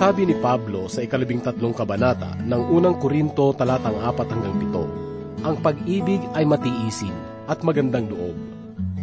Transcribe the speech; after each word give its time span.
Sabi 0.00 0.24
ni 0.24 0.32
Pablo 0.32 0.88
sa 0.88 1.04
ikalabing 1.04 1.44
tatlong 1.44 1.76
kabanata 1.76 2.32
ng 2.48 2.72
unang 2.72 2.96
Korinto 2.96 3.52
talatang 3.52 4.00
apat 4.00 4.32
hanggang 4.32 4.56
pito, 4.56 4.88
ang 5.44 5.60
pag-ibig 5.60 6.24
ay 6.32 6.48
matiisin 6.48 7.12
at 7.44 7.60
magandang 7.60 8.08
loob. 8.08 8.32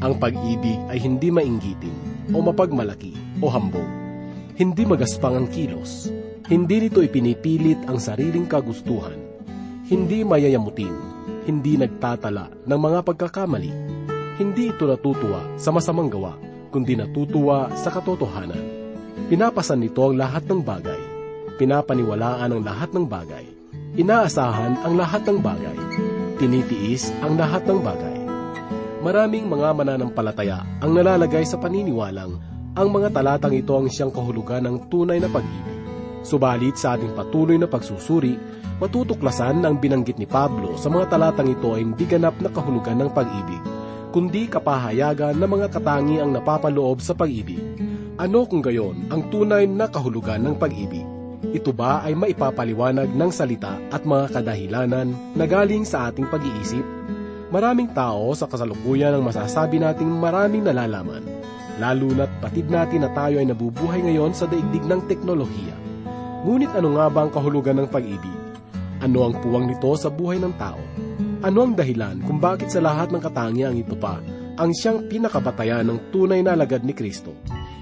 Ang 0.01 0.17
pag-ibig 0.17 0.73
ay 0.89 0.97
hindi 0.97 1.29
mainggitin 1.29 1.93
o 2.33 2.41
mapagmalaki 2.41 3.13
o 3.37 3.45
hambog. 3.45 3.85
Hindi 4.57 4.89
magaspang 4.89 5.37
ang 5.37 5.45
kilos. 5.53 6.09
Hindi 6.49 6.89
nito 6.89 7.05
ipinipilit 7.05 7.77
ang 7.85 8.01
sariling 8.01 8.49
kagustuhan. 8.49 9.21
Hindi 9.85 10.25
mayayamutin. 10.25 10.97
Hindi 11.45 11.77
nagtatala 11.77 12.65
ng 12.65 12.79
mga 12.81 13.05
pagkakamali. 13.05 13.69
Hindi 14.41 14.73
ito 14.73 14.89
natutuwa 14.89 15.45
sa 15.61 15.69
masamang 15.69 16.09
gawa, 16.09 16.41
kundi 16.73 16.97
natutuwa 16.97 17.69
sa 17.77 17.93
katotohanan 17.93 18.76
Pinapasan 19.25 19.81
nito 19.81 20.05
ang 20.05 20.13
lahat 20.13 20.45
ng 20.45 20.61
bagay. 20.61 21.01
Pinapaniwalaan 21.57 22.53
ang 22.53 22.61
lahat 22.61 22.93
ng 22.93 23.09
bagay. 23.09 23.45
Inaasahan 23.97 24.85
ang 24.85 24.93
lahat 24.93 25.25
ng 25.25 25.41
bagay. 25.41 25.77
Tinitiis 26.37 27.09
ang 27.25 27.33
lahat 27.33 27.65
ng 27.65 27.81
bagay. 27.81 28.17
Maraming 29.01 29.49
mga 29.49 29.73
mananampalataya 29.73 30.61
ang 30.85 30.93
nalalagay 30.93 31.41
sa 31.49 31.57
paniniwalang 31.57 32.37
ang 32.77 32.87
mga 32.93 33.09
talatang 33.09 33.57
ito 33.57 33.73
ang 33.73 33.89
siyang 33.89 34.13
kahulugan 34.13 34.69
ng 34.69 34.85
tunay 34.85 35.17
na 35.17 35.25
pag-ibig. 35.33 35.81
Subalit 36.21 36.77
sa 36.77 36.93
ating 36.93 37.17
patuloy 37.17 37.57
na 37.57 37.65
pagsusuri, 37.65 38.37
matutuklasan 38.77 39.65
na 39.65 39.73
ang 39.73 39.81
binanggit 39.81 40.21
ni 40.21 40.29
Pablo 40.29 40.77
sa 40.77 40.93
mga 40.93 41.09
talatang 41.09 41.49
ito 41.49 41.73
ay 41.73 41.81
hindi 41.81 42.05
ganap 42.05 42.37
na 42.37 42.53
kahulugan 42.53 43.01
ng 43.01 43.09
pag-ibig, 43.17 43.63
kundi 44.13 44.45
kapahayagan 44.45 45.33
ng 45.41 45.49
mga 45.49 45.73
katangi 45.73 46.21
ang 46.21 46.37
napapaloob 46.37 47.01
sa 47.01 47.17
pag-ibig 47.17 47.86
ano 48.17 48.49
kung 48.49 48.65
gayon 48.65 49.05
ang 49.13 49.29
tunay 49.29 49.69
na 49.69 49.85
kahulugan 49.85 50.41
ng 50.41 50.57
pag-ibig? 50.57 51.05
Ito 51.53 51.69
ba 51.69 52.01
ay 52.01 52.17
maipapaliwanag 52.17 53.13
ng 53.13 53.29
salita 53.29 53.77
at 53.93 54.09
mga 54.09 54.33
kadahilanan 54.33 55.13
na 55.37 55.45
galing 55.45 55.85
sa 55.85 56.09
ating 56.09 56.25
pag-iisip? 56.25 56.81
Maraming 57.53 57.93
tao 57.93 58.33
sa 58.33 58.49
kasalukuyan 58.49 59.13
ang 59.13 59.21
masasabi 59.21 59.77
nating 59.77 60.09
maraming 60.09 60.65
nalalaman, 60.65 61.21
lalo 61.77 62.09
na't 62.09 62.33
patid 62.41 62.65
natin 62.73 63.05
na 63.05 63.13
tayo 63.13 63.37
ay 63.37 63.45
nabubuhay 63.45 64.01
ngayon 64.01 64.33
sa 64.33 64.49
daigdig 64.49 64.83
ng 64.89 65.05
teknolohiya. 65.05 65.77
Ngunit 66.41 66.73
ano 66.73 66.97
nga 66.97 67.13
ba 67.13 67.21
ang 67.21 67.31
kahulugan 67.31 67.85
ng 67.85 67.89
pag-ibig? 67.93 68.37
Ano 68.97 69.29
ang 69.29 69.37
puwang 69.45 69.69
nito 69.69 69.93
sa 69.93 70.09
buhay 70.09 70.41
ng 70.41 70.57
tao? 70.57 70.81
Ano 71.45 71.69
ang 71.69 71.77
dahilan 71.77 72.25
kung 72.25 72.41
bakit 72.41 72.73
sa 72.73 72.81
lahat 72.81 73.13
ng 73.13 73.21
katangiang 73.21 73.77
ito 73.77 73.93
pa 73.93 74.17
ang 74.57 74.73
siyang 74.73 75.05
pinakabatayan 75.05 75.85
ng 75.85 76.09
tunay 76.09 76.41
na 76.41 76.57
lagad 76.57 76.81
ni 76.81 76.97
Kristo? 76.97 77.37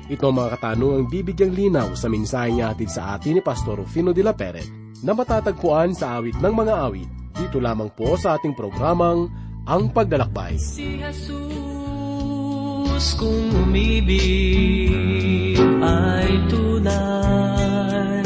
Ito 0.06 0.30
ang 0.30 0.38
mga 0.38 0.62
katanungang 0.62 1.10
bibigyang 1.10 1.50
linaw 1.50 1.98
sa 1.98 2.06
mensahe 2.14 2.54
niya 2.54 2.78
sa 2.86 3.18
atin 3.18 3.34
ni 3.38 3.42
Pastor 3.42 3.82
Rufino 3.82 4.14
de 4.14 4.22
la 4.22 4.38
Peret 4.38 4.70
na 5.02 5.18
matatagpuan 5.18 5.98
sa 5.98 6.22
awit 6.22 6.38
ng 6.38 6.54
mga 6.54 6.74
awit. 6.78 7.10
Dito 7.34 7.58
lamang 7.58 7.90
po 7.90 8.14
sa 8.14 8.38
ating 8.38 8.54
programang 8.54 9.26
Ang 9.66 9.90
Paglalakbay. 9.90 10.62
Si 10.62 11.02
Jesus 11.02 13.06
kung 13.18 13.50
umibig 13.66 15.58
ay 15.82 16.30
tunay. 16.54 18.22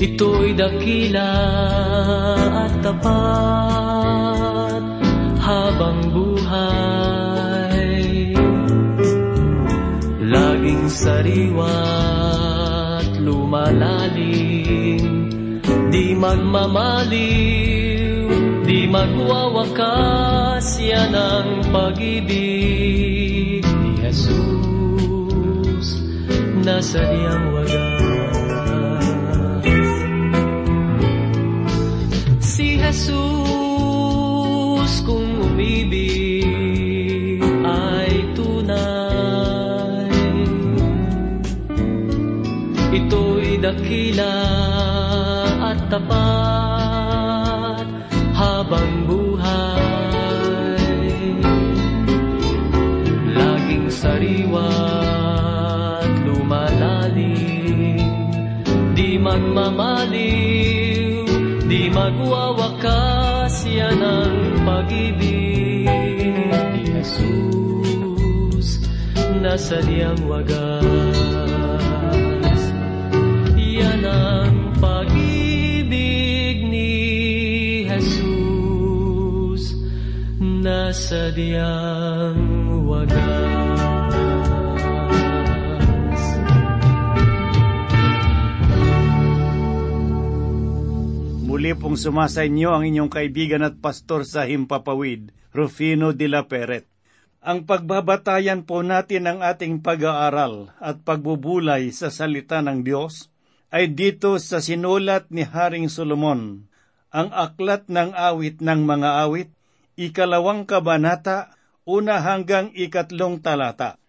Ito'y 0.00 0.56
dakila 0.56 1.32
at 2.64 2.72
tapat 2.80 4.84
habang 5.36 6.00
sariwa't 11.20 13.12
lumalalim. 13.20 15.04
Di 15.92 16.16
magmamaliw, 16.16 17.44
di 18.64 18.88
magwawakas 18.88 20.80
Yan 20.80 21.12
ang 21.12 21.60
pag-ibig 21.68 23.60
ni 23.60 23.92
Jesus 24.00 24.40
Nasa 26.64 27.04
diyang 27.04 27.52
wagas. 27.52 28.00
Si 32.40 32.80
Jesus 32.80 33.29
dakila 43.60 44.40
at 45.60 45.76
tapat 45.92 47.84
habang 48.32 49.04
buhay. 49.04 50.80
Laging 53.36 53.92
sariwa 53.92 54.72
at 56.00 56.08
lumalalim, 56.24 58.00
di 58.96 59.20
magmamaliw, 59.20 61.28
di 61.68 61.92
magwawakas 61.92 63.68
yan 63.68 64.00
ang 64.00 64.64
pag-ibig 64.64 65.84
ni 66.72 66.96
Jesus 66.96 68.80
na 69.44 69.60
sadyang 69.60 70.24
wagas. 70.24 71.69
Sadyang 81.10 82.38
wagas. 82.86 83.18
Muli 91.50 91.74
pong 91.74 91.98
sumasa 91.98 92.46
inyo 92.46 92.70
ang 92.70 92.86
inyong 92.86 93.10
kaibigan 93.10 93.66
at 93.66 93.82
pastor 93.82 94.22
sa 94.22 94.46
Himpapawid, 94.46 95.34
Rufino 95.50 96.14
de 96.14 96.30
la 96.30 96.46
Peret. 96.46 96.86
Ang 97.42 97.66
pagbabatayan 97.66 98.62
po 98.62 98.86
natin 98.86 99.26
ng 99.26 99.42
ating 99.42 99.82
pag-aaral 99.82 100.70
at 100.78 101.02
pagbubulay 101.02 101.90
sa 101.90 102.14
salita 102.14 102.62
ng 102.62 102.86
Diyos 102.86 103.34
ay 103.74 103.90
dito 103.98 104.38
sa 104.38 104.62
sinulat 104.62 105.26
ni 105.34 105.42
Haring 105.42 105.90
Solomon, 105.90 106.70
ang 107.10 107.34
aklat 107.34 107.90
ng 107.90 108.14
awit 108.14 108.62
ng 108.62 108.86
mga 108.86 109.26
awit, 109.26 109.50
ikalawang 110.00 110.64
kabanata, 110.64 111.52
una 111.84 112.24
hanggang 112.24 112.72
ikatlong 112.72 113.44
talata. 113.44 114.00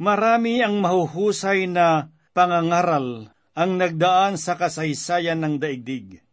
Marami 0.00 0.64
ang 0.64 0.80
mahuhusay 0.80 1.68
na 1.68 2.08
pangangaral 2.32 3.28
ang 3.54 3.78
nagdaan 3.78 4.40
sa 4.40 4.56
kasaysayan 4.58 5.38
ng 5.44 5.54
daigdig. 5.60 6.24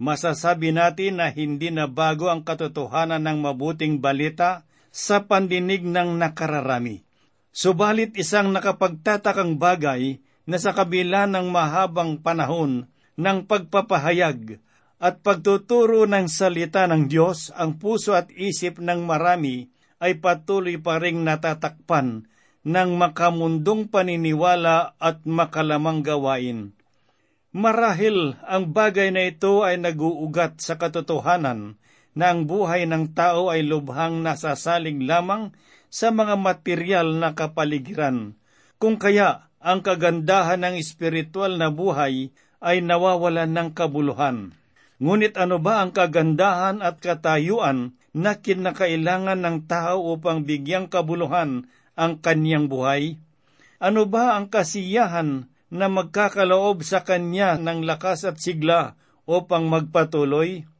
Masasabi 0.00 0.72
natin 0.72 1.20
na 1.20 1.28
hindi 1.28 1.68
na 1.68 1.86
bago 1.86 2.32
ang 2.32 2.42
katotohanan 2.42 3.22
ng 3.22 3.38
mabuting 3.44 4.00
balita 4.00 4.64
sa 4.88 5.28
pandinig 5.28 5.84
ng 5.84 6.16
nakararami. 6.16 7.04
Subalit 7.52 8.16
isang 8.16 8.48
nakapagtatakang 8.50 9.60
bagay 9.60 10.18
na 10.48 10.56
sa 10.56 10.72
kabila 10.72 11.28
ng 11.28 11.52
mahabang 11.52 12.18
panahon 12.18 12.88
ng 13.14 13.38
pagpapahayag 13.44 14.58
at 15.02 15.18
pagtuturo 15.18 16.06
ng 16.06 16.30
salita 16.30 16.86
ng 16.86 17.10
Diyos, 17.10 17.50
ang 17.58 17.74
puso 17.82 18.14
at 18.14 18.30
isip 18.30 18.78
ng 18.78 19.02
marami 19.02 19.66
ay 19.98 20.22
patuloy 20.22 20.78
pa 20.78 21.02
ring 21.02 21.26
natatakpan 21.26 22.30
ng 22.62 22.90
makamundong 22.94 23.90
paniniwala 23.90 24.94
at 25.02 25.26
makalamang 25.26 26.06
gawain. 26.06 26.70
Marahil 27.50 28.38
ang 28.46 28.70
bagay 28.70 29.10
na 29.10 29.26
ito 29.26 29.66
ay 29.66 29.82
naguugat 29.82 30.62
sa 30.62 30.78
katotohanan 30.78 31.82
na 32.14 32.30
ang 32.30 32.46
buhay 32.46 32.86
ng 32.86 33.10
tao 33.10 33.50
ay 33.50 33.66
lubhang 33.66 34.22
nasasaling 34.22 35.02
lamang 35.02 35.50
sa 35.90 36.14
mga 36.14 36.38
material 36.38 37.18
na 37.18 37.34
kapaligiran. 37.34 38.38
Kung 38.78 39.02
kaya 39.02 39.50
ang 39.58 39.82
kagandahan 39.82 40.62
ng 40.62 40.74
espiritual 40.78 41.58
na 41.58 41.74
buhay 41.74 42.30
ay 42.62 42.78
nawawalan 42.80 43.50
ng 43.50 43.68
kabuluhan. 43.74 44.61
Ngunit 45.02 45.34
ano 45.34 45.58
ba 45.58 45.82
ang 45.82 45.90
kagandahan 45.90 46.78
at 46.78 47.02
katayuan 47.02 47.98
na 48.14 48.38
kinakailangan 48.38 49.42
ng 49.42 49.58
tao 49.66 50.14
upang 50.14 50.46
bigyang 50.46 50.86
kabuluhan 50.86 51.66
ang 51.98 52.22
kanyang 52.22 52.70
buhay? 52.70 53.18
Ano 53.82 54.06
ba 54.06 54.38
ang 54.38 54.46
kasiyahan 54.46 55.50
na 55.74 55.90
magkakaloob 55.90 56.86
sa 56.86 57.02
kanya 57.02 57.58
ng 57.58 57.82
lakas 57.82 58.22
at 58.22 58.38
sigla 58.38 58.94
upang 59.26 59.66
magpatuloy? 59.66 60.70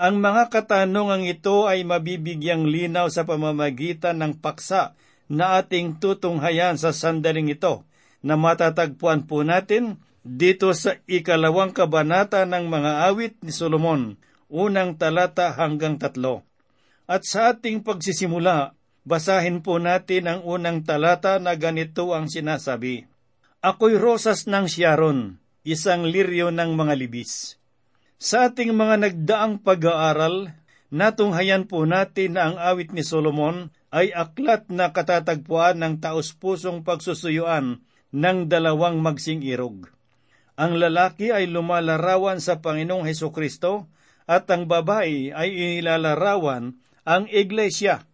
Ang 0.00 0.24
mga 0.24 0.48
katanungang 0.48 1.28
ito 1.28 1.68
ay 1.68 1.84
mabibigyang 1.84 2.64
linaw 2.64 3.12
sa 3.12 3.28
pamamagitan 3.28 4.24
ng 4.24 4.40
paksa 4.40 4.96
na 5.28 5.60
ating 5.60 6.00
tutunghayan 6.00 6.80
sa 6.80 6.96
sandaling 6.96 7.52
ito 7.52 7.84
na 8.24 8.40
matatagpuan 8.40 9.28
po 9.28 9.44
natin 9.44 10.00
dito 10.26 10.74
sa 10.74 10.98
ikalawang 11.06 11.70
kabanata 11.70 12.42
ng 12.42 12.66
mga 12.66 13.06
awit 13.06 13.38
ni 13.46 13.54
Solomon, 13.54 14.18
unang 14.50 14.98
talata 14.98 15.54
hanggang 15.54 16.02
tatlo. 16.02 16.42
At 17.06 17.22
sa 17.22 17.54
ating 17.54 17.86
pagsisimula, 17.86 18.74
basahin 19.06 19.62
po 19.62 19.78
natin 19.78 20.26
ang 20.26 20.40
unang 20.42 20.82
talata 20.82 21.38
na 21.38 21.54
ganito 21.54 22.10
ang 22.10 22.26
sinasabi. 22.26 23.06
Ako'y 23.62 23.94
rosas 23.94 24.50
ng 24.50 24.66
Sharon, 24.66 25.38
isang 25.62 26.02
liryo 26.02 26.50
ng 26.50 26.74
mga 26.74 26.94
libis. 26.98 27.54
Sa 28.18 28.50
ating 28.50 28.74
mga 28.74 29.06
nagdaang 29.06 29.62
pag-aaral, 29.62 30.50
natunghayan 30.90 31.70
po 31.70 31.86
natin 31.86 32.34
na 32.34 32.50
ang 32.50 32.56
awit 32.58 32.90
ni 32.90 33.06
Solomon 33.06 33.70
ay 33.94 34.10
aklat 34.10 34.66
na 34.74 34.90
katatagpuan 34.90 35.78
ng 35.78 36.02
taos-pusong 36.02 36.82
pagsusuyuan 36.82 37.78
ng 38.10 38.38
dalawang 38.50 38.98
magsing 38.98 39.46
irog. 39.46 39.95
Ang 40.56 40.80
lalaki 40.80 41.36
ay 41.36 41.52
lumalarawan 41.52 42.40
sa 42.40 42.64
Panginoong 42.64 43.04
Heso 43.04 43.28
Kristo 43.28 43.92
at 44.24 44.48
ang 44.48 44.64
babae 44.64 45.30
ay 45.36 45.48
inilalarawan 45.52 46.80
ang 47.04 47.24
iglesia. 47.28 48.08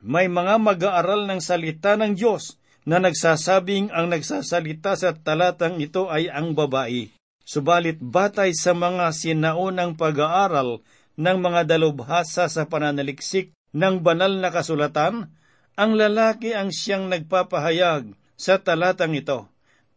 May 0.00 0.26
mga 0.26 0.56
mag-aaral 0.56 1.28
ng 1.28 1.38
salita 1.44 1.94
ng 2.00 2.16
Diyos 2.16 2.56
na 2.88 2.98
nagsasabing 2.98 3.92
ang 3.92 4.08
nagsasalita 4.08 4.96
sa 4.96 5.12
talatang 5.14 5.78
ito 5.78 6.08
ay 6.08 6.32
ang 6.32 6.56
babae. 6.56 7.12
Subalit 7.44 8.00
batay 8.00 8.56
sa 8.56 8.72
mga 8.72 9.12
sinaunang 9.12 9.94
pag-aaral 9.94 10.80
ng 11.20 11.38
mga 11.44 11.76
dalubhasa 11.76 12.48
sa 12.48 12.62
pananaliksik 12.66 13.52
ng 13.76 14.00
banal 14.00 14.32
na 14.40 14.48
kasulatan, 14.48 15.28
ang 15.76 15.92
lalaki 15.92 16.56
ang 16.56 16.72
siyang 16.72 17.12
nagpapahayag 17.12 18.16
sa 18.34 18.56
talatang 18.58 19.12
ito. 19.12 19.51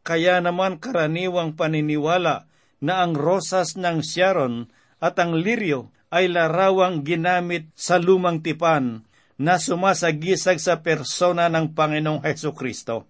Kaya 0.05 0.37
naman 0.37 0.77
karaniwang 0.77 1.57
paniniwala 1.57 2.45
na 2.85 2.93
ang 3.01 3.17
rosas 3.17 3.73
ng 3.73 4.05
Sharon 4.05 4.69
at 5.01 5.17
ang 5.17 5.33
liryo 5.33 5.89
ay 6.13 6.29
larawang 6.29 7.01
ginamit 7.01 7.73
sa 7.73 7.97
lumang 7.97 8.45
tipan 8.45 9.01
na 9.41 9.57
sumasagisag 9.57 10.61
sa 10.61 10.85
persona 10.85 11.49
ng 11.49 11.73
Panginoong 11.73 12.21
Heso 12.21 12.53
Kristo. 12.53 13.09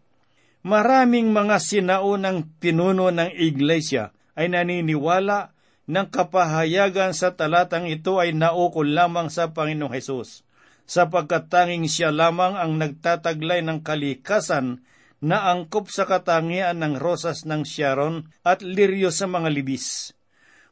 Maraming 0.65 1.29
mga 1.29 1.61
sinaunang 1.61 2.47
pinuno 2.57 3.11
ng 3.11 3.29
iglesia 3.37 4.15
ay 4.33 4.49
naniniwala 4.49 5.53
ng 5.85 6.07
kapahayagan 6.09 7.13
sa 7.13 7.37
talatang 7.37 7.85
ito 7.85 8.17
ay 8.17 8.33
naukol 8.33 8.89
lamang 8.89 9.29
sa 9.29 9.53
Panginoong 9.53 9.93
Hesus, 9.93 10.41
sapagkat 10.89 11.51
tanging 11.51 11.85
siya 11.85 12.09
lamang 12.09 12.57
ang 12.57 12.81
nagtataglay 12.81 13.61
ng 13.61 13.85
kalikasan 13.85 14.81
na 15.25 15.49
angkop 15.49 15.89
sa 15.89 16.05
katangian 16.05 16.77
ng 16.85 17.01
rosas 17.01 17.49
ng 17.49 17.65
Sharon 17.65 18.29
at 18.45 18.61
liryo 18.61 19.09
sa 19.09 19.25
mga 19.25 19.49
libis. 19.49 20.13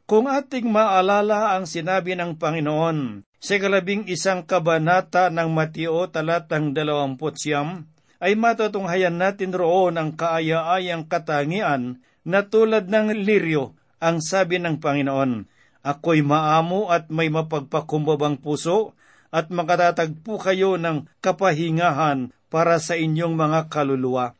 Kung 0.06 0.30
ating 0.30 0.70
maalala 0.70 1.58
ang 1.58 1.66
sinabi 1.66 2.14
ng 2.14 2.38
Panginoon 2.38 3.26
sa 3.42 3.58
kalabing 3.58 4.06
isang 4.06 4.46
kabanata 4.46 5.26
ng 5.34 5.50
Mateo 5.50 6.06
talatang 6.06 6.70
dalawamput 6.70 7.34
siyam, 7.34 7.90
ay 8.22 8.38
matutunghayan 8.38 9.18
natin 9.18 9.50
roon 9.50 9.98
ang 9.98 10.14
kaaya-ayang 10.14 11.10
katangian 11.10 11.98
na 12.22 12.46
tulad 12.46 12.86
ng 12.86 13.10
liryo 13.26 13.74
ang 13.98 14.22
sabi 14.22 14.62
ng 14.62 14.78
Panginoon. 14.78 15.50
Ako'y 15.82 16.22
maamo 16.24 16.94
at 16.94 17.10
may 17.10 17.28
mapagpakumbabang 17.28 18.40
puso 18.40 18.94
at 19.34 19.50
makatatagpo 19.50 20.38
kayo 20.38 20.78
ng 20.78 21.10
kapahingahan 21.18 22.30
para 22.48 22.78
sa 22.78 22.94
inyong 22.94 23.34
mga 23.34 23.66
kaluluwa. 23.66 24.32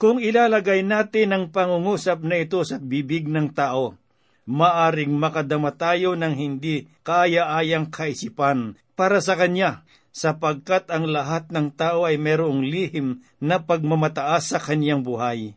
Kung 0.00 0.16
ilalagay 0.16 0.80
natin 0.80 1.36
ang 1.36 1.44
pangungusap 1.52 2.24
na 2.24 2.40
ito 2.40 2.64
sa 2.64 2.80
bibig 2.80 3.28
ng 3.28 3.52
tao, 3.52 4.00
maaring 4.48 5.12
makadama 5.12 5.76
tayo 5.76 6.16
ng 6.16 6.40
hindi 6.40 6.88
kaya-ayang 7.04 7.92
kaisipan 7.92 8.80
para 8.96 9.20
sa 9.20 9.36
Kanya, 9.36 9.84
sapagkat 10.08 10.88
ang 10.88 11.04
lahat 11.04 11.52
ng 11.52 11.76
tao 11.76 12.08
ay 12.08 12.16
merong 12.16 12.64
lihim 12.64 13.20
na 13.44 13.60
pagmamataas 13.60 14.56
sa 14.56 14.58
kanyang 14.58 15.04
buhay. 15.04 15.52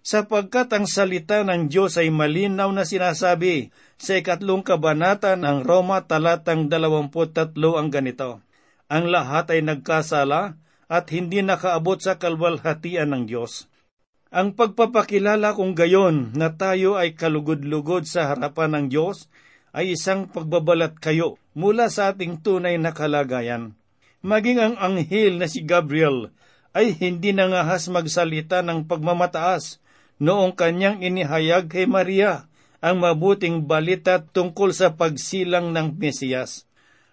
Sapagkat 0.00 0.72
ang 0.72 0.88
salita 0.88 1.44
ng 1.44 1.68
Diyos 1.68 2.00
ay 2.00 2.08
malinaw 2.08 2.72
na 2.72 2.88
sinasabi 2.88 3.76
sa 4.00 4.16
ikatlong 4.16 4.64
kabanata 4.64 5.36
ng 5.36 5.68
Roma 5.68 6.00
talatang 6.08 6.66
23 6.66 7.54
ang 7.76 7.92
ganito. 7.92 8.40
Ang 8.88 9.12
lahat 9.12 9.52
ay 9.52 9.60
nagkasala 9.60 10.56
at 10.88 11.04
hindi 11.12 11.44
nakaabot 11.44 12.00
sa 12.00 12.16
kalwalhatian 12.16 13.12
ng 13.12 13.28
Diyos. 13.28 13.70
Ang 14.32 14.56
pagpapakilala 14.56 15.52
kung 15.52 15.76
gayon 15.76 16.32
na 16.32 16.56
tayo 16.56 16.96
ay 16.96 17.12
kalugod-lugod 17.12 18.08
sa 18.08 18.32
harapan 18.32 18.72
ng 18.72 18.86
Diyos 18.88 19.28
ay 19.76 19.92
isang 19.92 20.24
pagbabalat 20.24 20.96
kayo 20.96 21.36
mula 21.52 21.92
sa 21.92 22.16
ating 22.16 22.40
tunay 22.40 22.80
na 22.80 22.96
kalagayan. 22.96 23.76
Maging 24.24 24.56
ang 24.56 24.74
anghel 24.80 25.36
na 25.36 25.52
si 25.52 25.60
Gabriel 25.60 26.32
ay 26.72 26.96
hindi 26.96 27.36
nangahas 27.36 27.92
magsalita 27.92 28.64
ng 28.64 28.88
pagmamataas 28.88 29.84
noong 30.16 30.56
kanyang 30.56 31.04
inihayag 31.04 31.68
kay 31.68 31.84
Maria 31.84 32.48
ang 32.80 33.04
mabuting 33.04 33.68
balita 33.68 34.24
tungkol 34.24 34.72
sa 34.72 34.96
pagsilang 34.96 35.76
ng 35.76 36.00
Mesiyas. 36.00 36.64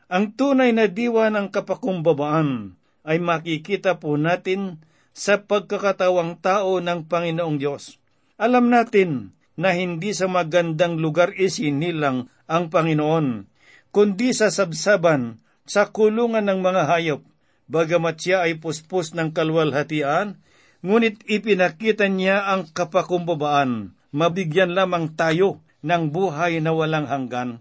Ang 0.07 0.39
tunay 0.39 0.71
na 0.71 0.87
diwa 0.87 1.27
ng 1.27 1.51
kapakumbabaan 1.51 2.79
ay 3.03 3.19
makikita 3.19 3.99
po 3.99 4.15
natin 4.15 4.79
sa 5.19 5.43
pagkakatawang 5.43 6.39
tao 6.39 6.79
ng 6.79 7.03
Panginoong 7.11 7.59
Diyos. 7.59 7.99
Alam 8.39 8.71
natin 8.71 9.35
na 9.59 9.75
hindi 9.75 10.15
sa 10.15 10.31
magandang 10.31 10.95
lugar 10.95 11.35
isinilang 11.35 12.31
ang 12.47 12.71
Panginoon, 12.71 13.43
kundi 13.91 14.31
sa 14.31 14.47
sabsaban, 14.47 15.43
sa 15.67 15.91
kulungan 15.91 16.47
ng 16.47 16.63
mga 16.63 16.87
hayop, 16.87 17.21
bagamat 17.67 18.15
siya 18.15 18.47
ay 18.47 18.63
puspos 18.63 19.11
ng 19.11 19.35
kalwalhatian, 19.35 20.39
ngunit 20.79 21.19
ipinakita 21.27 22.07
niya 22.07 22.47
ang 22.47 22.71
kapakumbabaan, 22.71 23.91
mabigyan 24.15 24.71
lamang 24.71 25.19
tayo 25.19 25.59
ng 25.83 26.15
buhay 26.15 26.63
na 26.63 26.71
walang 26.71 27.11
hanggan. 27.11 27.59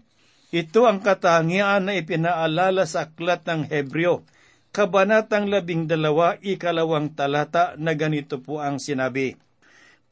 Ito 0.55 0.87
ang 0.87 1.03
katangian 1.03 1.91
na 1.91 1.99
ipinaalala 1.99 2.87
sa 2.87 3.11
aklat 3.11 3.43
ng 3.43 3.67
Hebreo, 3.67 4.23
Kabanatang 4.69 5.49
labing 5.49 5.89
dalawa, 5.89 6.37
ikalawang 6.37 7.17
talata 7.17 7.73
na 7.81 7.97
ganito 7.97 8.37
po 8.37 8.61
ang 8.61 8.77
sinabi. 8.77 9.33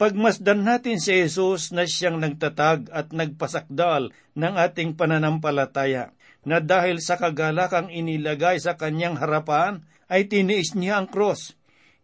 Pagmasdan 0.01 0.65
natin 0.65 0.97
si 0.97 1.13
Jesus 1.13 1.69
na 1.69 1.85
siyang 1.85 2.17
nagtatag 2.17 2.89
at 2.89 3.13
nagpasakdal 3.13 4.09
ng 4.33 4.53
ating 4.57 4.97
pananampalataya, 4.97 6.09
na 6.41 6.57
dahil 6.57 6.97
sa 7.05 7.21
kagalakang 7.21 7.93
inilagay 7.93 8.57
sa 8.57 8.73
kanyang 8.73 9.21
harapan, 9.21 9.85
ay 10.09 10.25
tiniis 10.25 10.73
niya 10.73 11.01
ang 11.01 11.07
cross. 11.09 11.53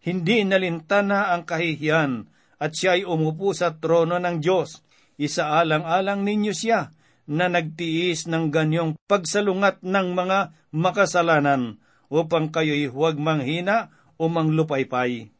Hindi 0.05 0.45
nalintana 0.45 1.33
ang 1.33 1.49
kahihiyan, 1.49 2.29
at 2.61 2.77
siya 2.77 3.01
ay 3.01 3.03
umupo 3.05 3.57
sa 3.57 3.73
trono 3.81 4.21
ng 4.21 4.37
Diyos. 4.37 4.85
Isaalang-alang 5.17 6.21
ninyo 6.21 6.53
siya 6.53 6.93
na 7.33 7.49
nagtiis 7.49 8.29
ng 8.29 8.53
ganyong 8.53 8.93
pagsalungat 9.09 9.81
ng 9.81 10.07
mga 10.13 10.53
makasalanan 10.69 11.81
upang 12.13 12.53
kayo'y 12.53 12.93
huwag 12.93 13.17
manghina 13.17 13.89
o 14.21 14.29
manglupaypay. 14.29 15.33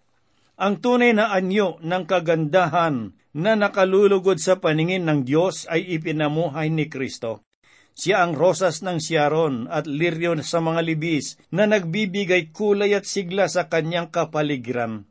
Ang 0.58 0.74
tunay 0.82 1.14
na 1.14 1.30
anyo 1.30 1.78
ng 1.86 2.04
kagandahan 2.10 3.14
na 3.38 3.54
nakalulugod 3.54 4.42
sa 4.42 4.58
paningin 4.58 5.06
ng 5.06 5.22
Diyos 5.22 5.70
ay 5.70 5.86
ipinamuhay 6.02 6.74
ni 6.74 6.90
Kristo. 6.90 7.46
Siya 7.94 8.26
ang 8.26 8.34
rosas 8.34 8.82
ng 8.82 8.98
Sharon 8.98 9.70
at 9.70 9.86
liryo 9.86 10.34
sa 10.42 10.58
mga 10.66 10.82
libis 10.82 11.38
na 11.54 11.70
nagbibigay 11.70 12.50
kulay 12.50 12.98
at 12.98 13.06
sigla 13.06 13.46
sa 13.46 13.70
kanyang 13.70 14.10
kapaligiran. 14.10 15.06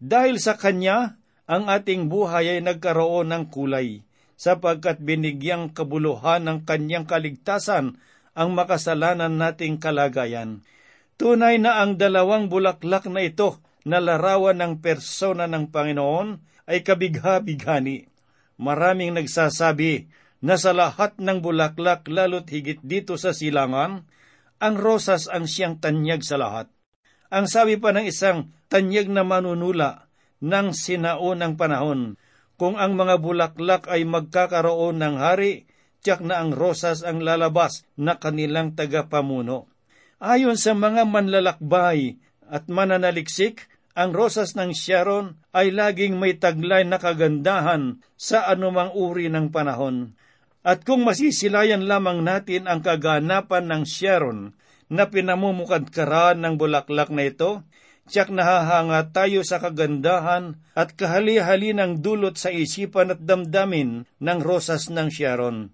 Dahil 0.00 0.40
sa 0.40 0.56
kanya, 0.56 1.20
ang 1.44 1.68
ating 1.68 2.08
buhay 2.08 2.56
ay 2.56 2.60
nagkaroon 2.64 3.28
ng 3.28 3.52
kulay, 3.52 4.08
sapagkat 4.40 5.04
binigyang 5.04 5.76
kabuluhan 5.76 6.48
ng 6.48 6.58
kanyang 6.64 7.04
kaligtasan 7.04 8.00
ang 8.32 8.50
makasalanan 8.56 9.36
nating 9.36 9.76
kalagayan. 9.76 10.64
Tunay 11.14 11.62
na 11.62 11.78
ang 11.78 11.94
dalawang 11.94 12.50
bulaklak 12.50 13.06
na 13.06 13.22
ito 13.22 13.62
na 13.86 14.02
larawan 14.02 14.58
ng 14.58 14.82
persona 14.82 15.46
ng 15.46 15.70
Panginoon 15.70 16.42
ay 16.66 16.82
kabigha-bighani. 16.82 18.10
Maraming 18.58 19.14
nagsasabi 19.14 20.10
na 20.42 20.58
sa 20.58 20.74
lahat 20.74 21.14
ng 21.22 21.38
bulaklak 21.38 22.10
lalo't 22.10 22.50
higit 22.50 22.82
dito 22.82 23.14
sa 23.14 23.30
silangan, 23.30 24.04
ang 24.58 24.74
rosas 24.74 25.30
ang 25.30 25.46
siyang 25.46 25.78
tanyag 25.78 26.26
sa 26.26 26.40
lahat. 26.40 26.66
Ang 27.30 27.46
sabi 27.50 27.78
pa 27.78 27.90
ng 27.94 28.06
isang 28.06 28.50
tanyag 28.70 29.10
na 29.10 29.22
manunula 29.22 30.10
ng 30.42 30.74
sinaunang 30.74 31.54
panahon, 31.54 32.16
kung 32.54 32.78
ang 32.78 32.94
mga 32.94 33.18
bulaklak 33.18 33.90
ay 33.90 34.06
magkakaroon 34.06 35.02
ng 35.02 35.16
hari, 35.18 35.66
tiyak 36.04 36.22
na 36.22 36.38
ang 36.38 36.54
rosas 36.54 37.02
ang 37.02 37.22
lalabas 37.22 37.82
na 37.98 38.18
kanilang 38.18 38.78
tagapamuno. 38.78 39.73
Ayon 40.24 40.56
sa 40.56 40.72
mga 40.72 41.04
manlalakbay 41.04 42.16
at 42.48 42.64
mananaliksik, 42.72 43.68
ang 43.92 44.16
rosas 44.16 44.56
ng 44.56 44.72
Sharon 44.72 45.36
ay 45.52 45.68
laging 45.68 46.16
may 46.16 46.40
taglay 46.40 46.80
na 46.80 46.96
kagandahan 46.96 48.00
sa 48.16 48.48
anumang 48.48 48.88
uri 48.96 49.28
ng 49.28 49.52
panahon. 49.52 50.16
At 50.64 50.88
kung 50.88 51.04
masisilayan 51.04 51.84
lamang 51.84 52.24
natin 52.24 52.64
ang 52.64 52.80
kaganapan 52.80 53.68
ng 53.68 53.82
Sharon 53.84 54.56
na 54.88 55.12
pinamumukadkaran 55.12 56.40
ng 56.40 56.56
bulaklak 56.56 57.12
na 57.12 57.28
ito, 57.28 57.60
tiyak 58.08 58.32
nahahanga 58.32 59.12
tayo 59.12 59.44
sa 59.44 59.60
kagandahan 59.60 60.56
at 60.72 60.96
kahali-hali 60.96 61.76
ng 61.76 62.00
dulot 62.00 62.40
sa 62.40 62.48
isipan 62.48 63.12
at 63.12 63.20
damdamin 63.20 64.08
ng 64.24 64.38
rosas 64.40 64.88
ng 64.88 65.12
Sharon. 65.12 65.68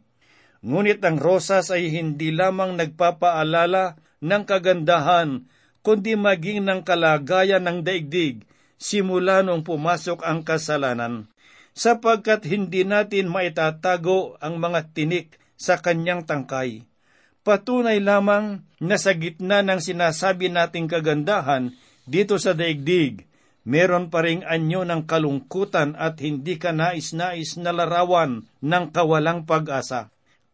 Ngunit 0.67 0.99
ang 1.07 1.23
rosas 1.23 1.71
ay 1.71 1.87
hindi 1.95 2.35
lamang 2.35 2.75
nagpapaalala 2.75 4.10
ng 4.21 4.43
kagandahan, 4.45 5.49
kundi 5.81 6.17
maging 6.17 6.65
ng 6.65 6.81
kalagayan 6.85 7.65
ng 7.65 7.81
daigdig 7.81 8.45
simula 8.81 9.45
nung 9.45 9.61
pumasok 9.61 10.25
ang 10.25 10.41
kasalanan, 10.41 11.29
sapagkat 11.77 12.49
hindi 12.49 12.85
natin 12.89 13.29
maitatago 13.29 14.41
ang 14.41 14.57
mga 14.57 14.97
tinik 14.97 15.37
sa 15.61 15.77
kanyang 15.81 16.25
tangkay. 16.25 16.89
Patunay 17.45 18.01
lamang 18.01 18.65
na 18.81 18.97
sa 18.97 19.13
gitna 19.17 19.61
ng 19.61 19.81
sinasabi 19.81 20.49
nating 20.49 20.89
kagandahan 20.89 21.73
dito 22.09 22.41
sa 22.41 22.57
daigdig, 22.57 23.29
meron 23.69 24.09
pa 24.09 24.25
ring 24.25 24.41
anyo 24.45 24.85
ng 24.89 25.05
kalungkutan 25.05 25.97
at 26.01 26.21
hindi 26.25 26.57
ka 26.57 26.73
nais-nais 26.73 27.61
na 27.61 27.73
larawan 27.77 28.49
ng 28.65 28.85
kawalang 28.93 29.45
pag-asa. 29.45 30.09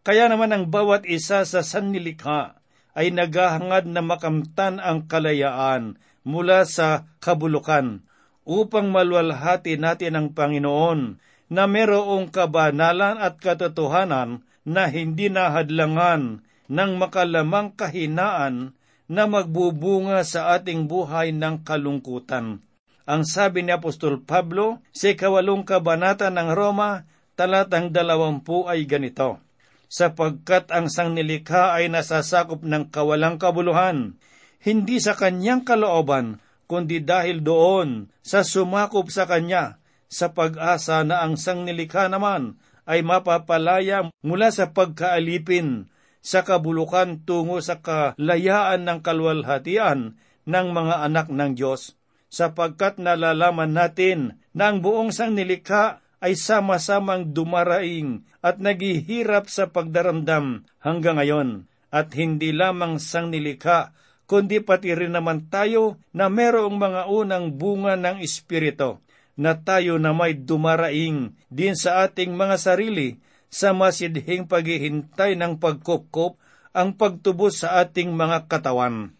Kaya 0.06 0.30
naman 0.30 0.54
ang 0.54 0.70
bawat 0.70 1.06
isa 1.06 1.42
sa 1.42 1.60
sannilikha 1.66 2.55
ay 2.96 3.12
naghahangad 3.12 3.84
na 3.86 4.00
makamtan 4.00 4.80
ang 4.80 5.04
kalayaan 5.04 6.00
mula 6.24 6.64
sa 6.64 7.04
kabulukan 7.20 8.00
upang 8.48 8.88
malwalhati 8.88 9.76
natin 9.76 10.16
ang 10.16 10.28
Panginoon 10.32 11.20
na 11.52 11.64
merong 11.68 12.32
kabanalan 12.32 13.20
at 13.20 13.38
katotohanan 13.38 14.42
na 14.66 14.90
hindi 14.90 15.30
nahadlangan 15.30 16.42
ng 16.66 16.90
makalamang 16.98 17.70
kahinaan 17.78 18.74
na 19.06 19.30
magbubunga 19.30 20.26
sa 20.26 20.58
ating 20.58 20.90
buhay 20.90 21.30
ng 21.30 21.62
kalungkutan. 21.62 22.58
Ang 23.06 23.22
sabi 23.22 23.62
ni 23.62 23.70
Apostol 23.70 24.18
Pablo 24.26 24.82
sa 24.90 25.14
kawalong 25.14 25.62
kabanata 25.62 26.26
ng 26.26 26.50
Roma, 26.50 27.06
talatang 27.38 27.94
dalawampu 27.94 28.66
ay 28.66 28.82
ganito, 28.82 29.38
sapagkat 29.86 30.70
ang 30.74 30.90
sangnilikha 30.90 31.78
ay 31.78 31.90
nasasakop 31.90 32.62
ng 32.66 32.90
kawalang 32.90 33.38
kabuluhan, 33.38 34.18
hindi 34.62 34.98
sa 34.98 35.14
kanyang 35.14 35.62
kalooban, 35.62 36.42
kundi 36.66 37.02
dahil 37.02 37.42
doon 37.42 38.10
sa 38.22 38.42
sumakop 38.42 39.08
sa 39.10 39.24
kanya, 39.30 39.78
sa 40.06 40.34
pag-asa 40.34 41.02
na 41.02 41.22
ang 41.22 41.38
sangnilikha 41.38 42.10
naman 42.10 42.58
ay 42.86 43.02
mapapalaya 43.02 44.10
mula 44.22 44.54
sa 44.54 44.70
pagkaalipin 44.70 45.90
sa 46.22 46.42
kabulukan 46.42 47.22
tungo 47.22 47.62
sa 47.62 47.78
kalayaan 47.82 48.82
ng 48.82 48.98
kalwalhatian 49.02 50.18
ng 50.46 50.66
mga 50.74 50.96
anak 51.06 51.26
ng 51.30 51.54
Diyos, 51.54 51.98
sapagkat 52.30 52.98
nalalaman 52.98 53.74
natin 53.74 54.38
na 54.50 54.70
ang 54.70 54.82
buong 54.82 55.14
sangnilikha 55.14 56.02
ay 56.20 56.32
sama-samang 56.32 57.36
dumaraing 57.36 58.24
at 58.40 58.56
naghihirap 58.56 59.52
sa 59.52 59.68
pagdaramdam 59.68 60.64
hanggang 60.80 61.20
ngayon. 61.20 61.68
At 61.92 62.12
hindi 62.12 62.52
lamang 62.52 62.98
sang 63.00 63.32
nilikha, 63.32 63.94
kundi 64.28 64.60
pati 64.60 64.92
rin 64.92 65.14
naman 65.14 65.48
tayo 65.48 66.02
na 66.12 66.26
merong 66.26 66.76
mga 66.76 67.02
unang 67.08 67.54
bunga 67.56 67.94
ng 67.94 68.20
Espiritu, 68.20 69.00
na 69.38 69.56
tayo 69.56 69.96
na 70.00 70.16
may 70.16 70.34
dumaraing 70.34 71.36
din 71.52 71.76
sa 71.76 72.04
ating 72.04 72.34
mga 72.34 72.56
sarili 72.58 73.20
sa 73.52 73.72
masidhing 73.72 74.48
paghihintay 74.48 75.38
ng 75.38 75.62
pagkukop 75.62 76.36
ang 76.76 76.92
pagtubos 76.96 77.64
sa 77.64 77.80
ating 77.80 78.12
mga 78.12 78.50
katawan. 78.50 79.14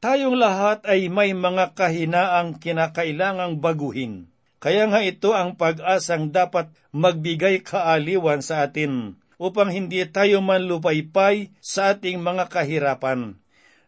Tayong 0.00 0.36
lahat 0.36 0.84
ay 0.84 1.08
may 1.08 1.32
mga 1.32 1.72
kahinaang 1.76 2.60
kinakailangang 2.60 3.60
baguhin 3.60 4.28
kaya 4.56 4.88
nga 4.88 5.04
ito 5.04 5.36
ang 5.36 5.54
pag-asang 5.54 6.32
dapat 6.32 6.72
magbigay 6.96 7.60
kaaliwan 7.60 8.40
sa 8.40 8.64
atin 8.64 9.20
upang 9.36 9.68
hindi 9.68 10.00
tayo 10.08 10.40
manlupaypay 10.40 11.52
sa 11.60 11.92
ating 11.92 12.24
mga 12.24 12.48
kahirapan. 12.48 13.36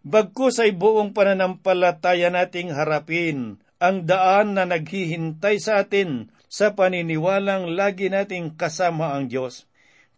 Bagkus 0.04 0.60
ay 0.60 0.76
buong 0.76 1.16
pananampalataya 1.16 2.28
nating 2.28 2.72
harapin 2.72 3.60
ang 3.80 4.04
daan 4.04 4.58
na 4.58 4.68
naghihintay 4.68 5.56
sa 5.58 5.84
atin 5.84 6.28
sa 6.48 6.72
paniniwalang 6.76 7.76
lagi 7.76 8.08
nating 8.12 8.56
kasama 8.56 9.16
ang 9.16 9.28
Diyos. 9.28 9.68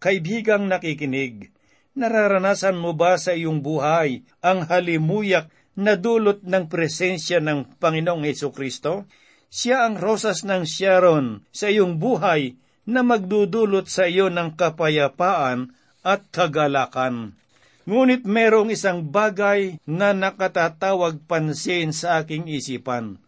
Kaibigang 0.01 0.65
nakikinig, 0.65 1.53
nararanasan 1.93 2.79
mo 2.79 2.95
ba 2.97 3.19
sa 3.19 3.35
iyong 3.35 3.61
buhay 3.61 4.25
ang 4.41 4.65
halimuyak 4.65 5.51
na 5.77 5.95
dulot 5.95 6.41
ng 6.43 6.67
presensya 6.67 7.39
ng 7.39 7.77
Panginoong 7.77 8.25
Heso 8.25 8.49
Kristo? 8.49 9.05
Siya 9.51 9.83
ang 9.83 9.99
rosas 9.99 10.47
ng 10.47 10.63
Sharon 10.63 11.43
sa 11.51 11.67
iyong 11.67 11.99
buhay 11.99 12.55
na 12.87 13.03
magdudulot 13.03 13.83
sa 13.91 14.07
iyo 14.07 14.31
ng 14.31 14.55
kapayapaan 14.55 15.75
at 16.07 16.23
kagalakan. 16.31 17.35
Ngunit 17.83 18.23
merong 18.23 18.71
isang 18.71 19.11
bagay 19.11 19.75
na 19.83 20.15
nakatatawag 20.15 21.27
pansin 21.27 21.91
sa 21.91 22.23
aking 22.23 22.47
isipan. 22.47 23.19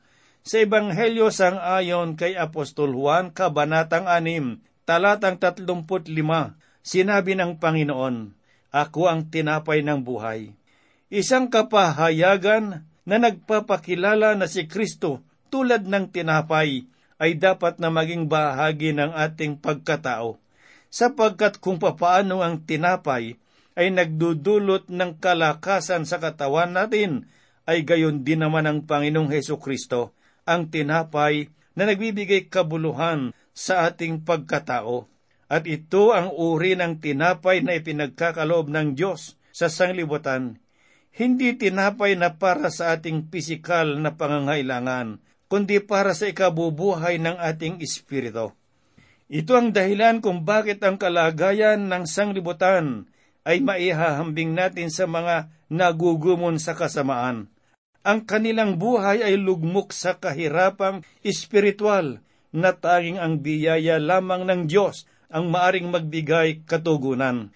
Sa 0.47 0.63
Ebanghelyo 0.63 1.27
sang 1.27 1.59
ayon 1.59 2.15
kay 2.15 2.39
Apostol 2.39 2.95
Juan, 2.95 3.35
Kabanatang 3.35 4.07
6, 4.07 4.87
talatang 4.87 5.43
35, 5.43 5.83
sinabi 6.79 7.35
ng 7.35 7.59
Panginoon, 7.59 8.31
Ako 8.71 9.11
ang 9.11 9.27
tinapay 9.27 9.83
ng 9.83 9.99
buhay. 9.99 10.55
Isang 11.11 11.51
kapahayagan 11.51 12.87
na 13.03 13.15
nagpapakilala 13.19 14.39
na 14.39 14.47
si 14.47 14.71
Kristo 14.71 15.19
tulad 15.53 15.85
ng 15.85 16.09
tinapay 16.09 16.89
ay 17.21 17.37
dapat 17.37 17.77
na 17.77 17.93
maging 17.93 18.25
bahagi 18.25 18.89
ng 18.97 19.13
ating 19.13 19.61
pagkatao, 19.61 20.41
sapagkat 20.89 21.61
kung 21.61 21.77
papaano 21.77 22.41
ang 22.41 22.65
tinapay 22.65 23.37
ay 23.77 23.93
nagdudulot 23.93 24.89
ng 24.89 25.21
kalakasan 25.21 26.09
sa 26.09 26.17
katawan 26.17 26.73
natin, 26.73 27.29
ay 27.69 27.85
gayon 27.85 28.25
din 28.25 28.41
naman 28.41 28.65
ang 28.65 28.89
Panginoong 28.89 29.29
Heso 29.29 29.61
Kristo, 29.61 30.17
ang 30.41 30.73
tinapay 30.73 31.53
na 31.77 31.85
nagbibigay 31.85 32.49
kabuluhan 32.49 33.29
sa 33.53 33.85
ating 33.85 34.25
pagkatao. 34.25 35.05
At 35.53 35.69
ito 35.69 36.17
ang 36.17 36.33
uri 36.33 36.73
ng 36.73 36.97
tinapay 36.97 37.61
na 37.61 37.77
ipinagkakaloob 37.77 38.73
ng 38.73 38.97
Diyos 38.97 39.37
sa 39.53 39.69
sanglibutan. 39.69 40.57
Hindi 41.13 41.53
tinapay 41.53 42.17
na 42.17 42.41
para 42.41 42.73
sa 42.73 42.97
ating 42.97 43.29
pisikal 43.29 44.01
na 44.01 44.17
pangangailangan, 44.17 45.21
kundi 45.53 45.77
para 45.77 46.17
sa 46.17 46.25
ikabubuhay 46.25 47.21
ng 47.21 47.37
ating 47.37 47.77
espiritu. 47.77 48.57
Ito 49.29 49.53
ang 49.53 49.69
dahilan 49.69 50.17
kung 50.17 50.41
bakit 50.49 50.81
ang 50.81 50.97
kalagayan 50.97 51.93
ng 51.93 52.09
sanglibutan 52.09 53.05
ay 53.45 53.61
maihahambing 53.61 54.57
natin 54.57 54.89
sa 54.89 55.05
mga 55.05 55.53
nagugumon 55.69 56.57
sa 56.57 56.73
kasamaan. 56.73 57.53
Ang 58.01 58.25
kanilang 58.25 58.81
buhay 58.81 59.21
ay 59.21 59.37
lugmok 59.37 59.93
sa 59.93 60.17
kahirapang 60.17 61.05
espiritual 61.21 62.25
na 62.49 62.73
tanging 62.73 63.21
ang 63.21 63.45
biyaya 63.45 64.01
lamang 64.01 64.49
ng 64.49 64.65
Diyos 64.65 65.05
ang 65.29 65.53
maaring 65.53 65.93
magbigay 65.93 66.65
katugunan. 66.65 67.53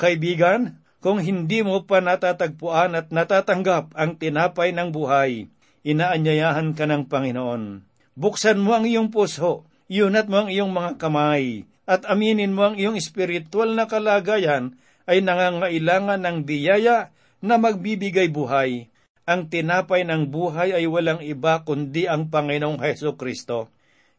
Kaibigan, 0.00 0.80
kung 1.04 1.20
hindi 1.20 1.60
mo 1.60 1.84
pa 1.84 2.00
natatagpuan 2.00 2.96
at 2.96 3.12
natatanggap 3.12 3.92
ang 3.92 4.16
tinapay 4.16 4.72
ng 4.72 4.88
buhay, 4.96 5.52
inaanyayahan 5.84 6.72
ka 6.72 6.88
ng 6.88 7.06
Panginoon. 7.06 7.84
Buksan 8.16 8.58
mo 8.58 8.74
ang 8.74 8.88
iyong 8.88 9.12
puso, 9.12 9.68
iunat 9.86 10.26
mo 10.26 10.44
ang 10.44 10.48
iyong 10.48 10.72
mga 10.72 10.96
kamay, 10.96 11.68
at 11.84 12.08
aminin 12.08 12.56
mo 12.56 12.72
ang 12.72 12.76
iyong 12.80 12.96
espiritual 12.96 13.76
na 13.76 13.84
kalagayan 13.84 14.74
ay 15.04 15.20
nangangailangan 15.20 16.24
ng 16.24 16.38
biyaya 16.48 17.12
na 17.44 17.60
magbibigay 17.60 18.32
buhay. 18.32 18.88
Ang 19.28 19.48
tinapay 19.52 20.04
ng 20.04 20.32
buhay 20.32 20.72
ay 20.72 20.88
walang 20.88 21.20
iba 21.20 21.60
kundi 21.64 22.08
ang 22.08 22.32
Panginoong 22.32 22.80
Heso 22.80 23.16
Kristo. 23.16 23.68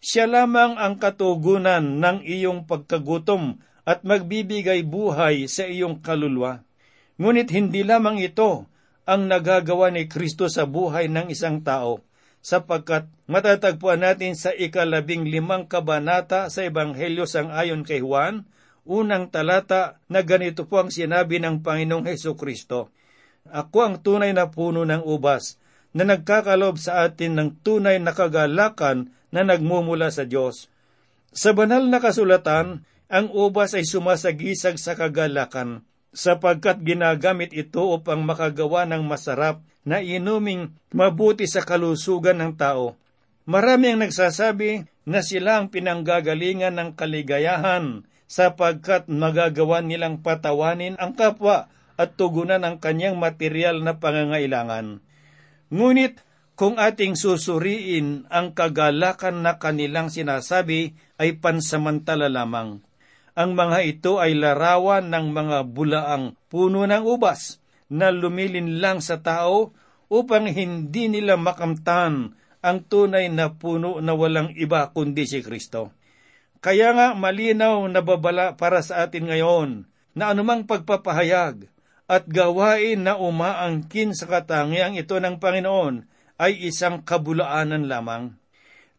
Siya 0.02 0.30
lamang 0.30 0.78
ang 0.78 1.02
katugunan 1.02 1.98
ng 1.98 2.22
iyong 2.22 2.70
pagkagutom 2.70 3.58
at 3.86 4.06
magbibigay 4.06 4.86
buhay 4.86 5.50
sa 5.50 5.66
iyong 5.66 6.02
kaluluwa. 6.02 6.62
Ngunit 7.18 7.50
hindi 7.54 7.82
lamang 7.82 8.22
ito 8.22 8.70
ang 9.06 9.30
nagagawa 9.30 9.94
ni 9.94 10.10
Kristo 10.10 10.50
sa 10.50 10.66
buhay 10.66 11.06
ng 11.10 11.30
isang 11.30 11.62
tao, 11.62 12.02
sapagkat 12.42 13.06
matatagpuan 13.30 14.02
natin 14.02 14.34
sa 14.34 14.50
ikalabing 14.54 15.30
limang 15.30 15.70
kabanata 15.70 16.50
sa 16.50 16.66
Ebanghelyo 16.66 17.30
sang 17.30 17.54
ayon 17.54 17.86
kay 17.86 18.02
Juan, 18.02 18.50
unang 18.86 19.30
talata 19.30 20.02
na 20.10 20.26
ganito 20.26 20.66
po 20.66 20.82
ang 20.82 20.90
sinabi 20.90 21.38
ng 21.42 21.62
Panginoong 21.62 22.06
Heso 22.10 22.34
Kristo, 22.34 22.90
Ako 23.50 23.78
ang 23.86 23.96
tunay 24.02 24.34
na 24.34 24.50
puno 24.50 24.86
ng 24.86 25.06
ubas, 25.06 25.62
na 25.96 26.04
nagkakalob 26.04 26.82
sa 26.82 27.06
atin 27.06 27.38
ng 27.38 27.50
tunay 27.62 28.02
na 28.02 28.12
kagalakan 28.12 29.14
na 29.30 29.46
nagmumula 29.46 30.10
sa 30.12 30.26
Diyos. 30.28 30.68
Sa 31.32 31.54
banal 31.54 31.88
na 31.88 32.02
kasulatan, 32.02 32.84
ang 33.06 33.28
ubas 33.32 33.78
ay 33.78 33.86
sumasagisag 33.86 34.82
sa 34.82 34.98
kagalakan 34.98 35.86
sapagkat 36.16 36.82
ginagamit 36.82 37.52
ito 37.52 37.84
upang 37.92 38.24
makagawa 38.24 38.88
ng 38.88 39.04
masarap 39.04 39.60
na 39.84 40.00
inuming 40.00 40.74
mabuti 40.96 41.46
sa 41.46 41.62
kalusugan 41.62 42.40
ng 42.42 42.56
tao. 42.58 42.96
Marami 43.46 43.94
ang 43.94 44.02
nagsasabi 44.02 44.90
na 45.06 45.22
sila 45.22 45.62
ang 45.62 45.70
pinanggagalingan 45.70 46.74
ng 46.74 46.90
kaligayahan 46.98 48.08
sapagkat 48.26 49.06
magagawa 49.06 49.86
nilang 49.86 50.26
patawanin 50.26 50.98
ang 50.98 51.14
kapwa 51.14 51.70
at 51.96 52.18
tugunan 52.18 52.66
ang 52.66 52.82
kanyang 52.82 53.20
material 53.22 53.86
na 53.86 54.02
pangangailangan. 54.02 55.06
Ngunit 55.70 56.26
kung 56.56 56.80
ating 56.80 57.20
susuriin 57.20 58.26
ang 58.32 58.56
kagalakan 58.56 59.44
na 59.44 59.60
kanilang 59.60 60.08
sinasabi 60.08 60.96
ay 61.20 61.38
pansamantala 61.38 62.32
lamang. 62.32 62.80
Ang 63.36 63.60
mga 63.60 63.80
ito 63.84 64.14
ay 64.24 64.32
larawan 64.40 65.12
ng 65.12 65.36
mga 65.36 65.58
bulaang 65.68 66.40
puno 66.48 66.88
ng 66.88 67.04
ubas 67.04 67.60
na 67.92 68.08
lumilin 68.08 68.80
lang 68.80 69.04
sa 69.04 69.20
tao 69.20 69.76
upang 70.08 70.48
hindi 70.48 71.12
nila 71.12 71.36
makamtan 71.36 72.32
ang 72.64 72.78
tunay 72.88 73.28
na 73.28 73.52
puno 73.52 74.00
na 74.00 74.16
walang 74.16 74.56
iba 74.56 74.88
kundi 74.96 75.28
si 75.28 75.44
Kristo. 75.44 75.92
Kaya 76.64 76.96
nga 76.96 77.08
malinaw 77.14 77.86
na 77.92 78.02
babala 78.02 78.56
para 78.56 78.80
sa 78.82 79.06
atin 79.06 79.30
ngayon 79.30 79.86
na 80.16 80.32
anumang 80.32 80.64
pagpapahayag 80.66 81.68
at 82.08 82.24
gawain 82.32 83.04
na 83.04 83.20
umaangkin 83.20 84.16
sa 84.16 84.32
katangiang 84.32 84.96
ito 84.96 85.20
ng 85.20 85.38
Panginoon 85.38 86.08
ay 86.40 86.72
isang 86.72 87.04
kabulaanan 87.04 87.86
lamang. 87.86 88.34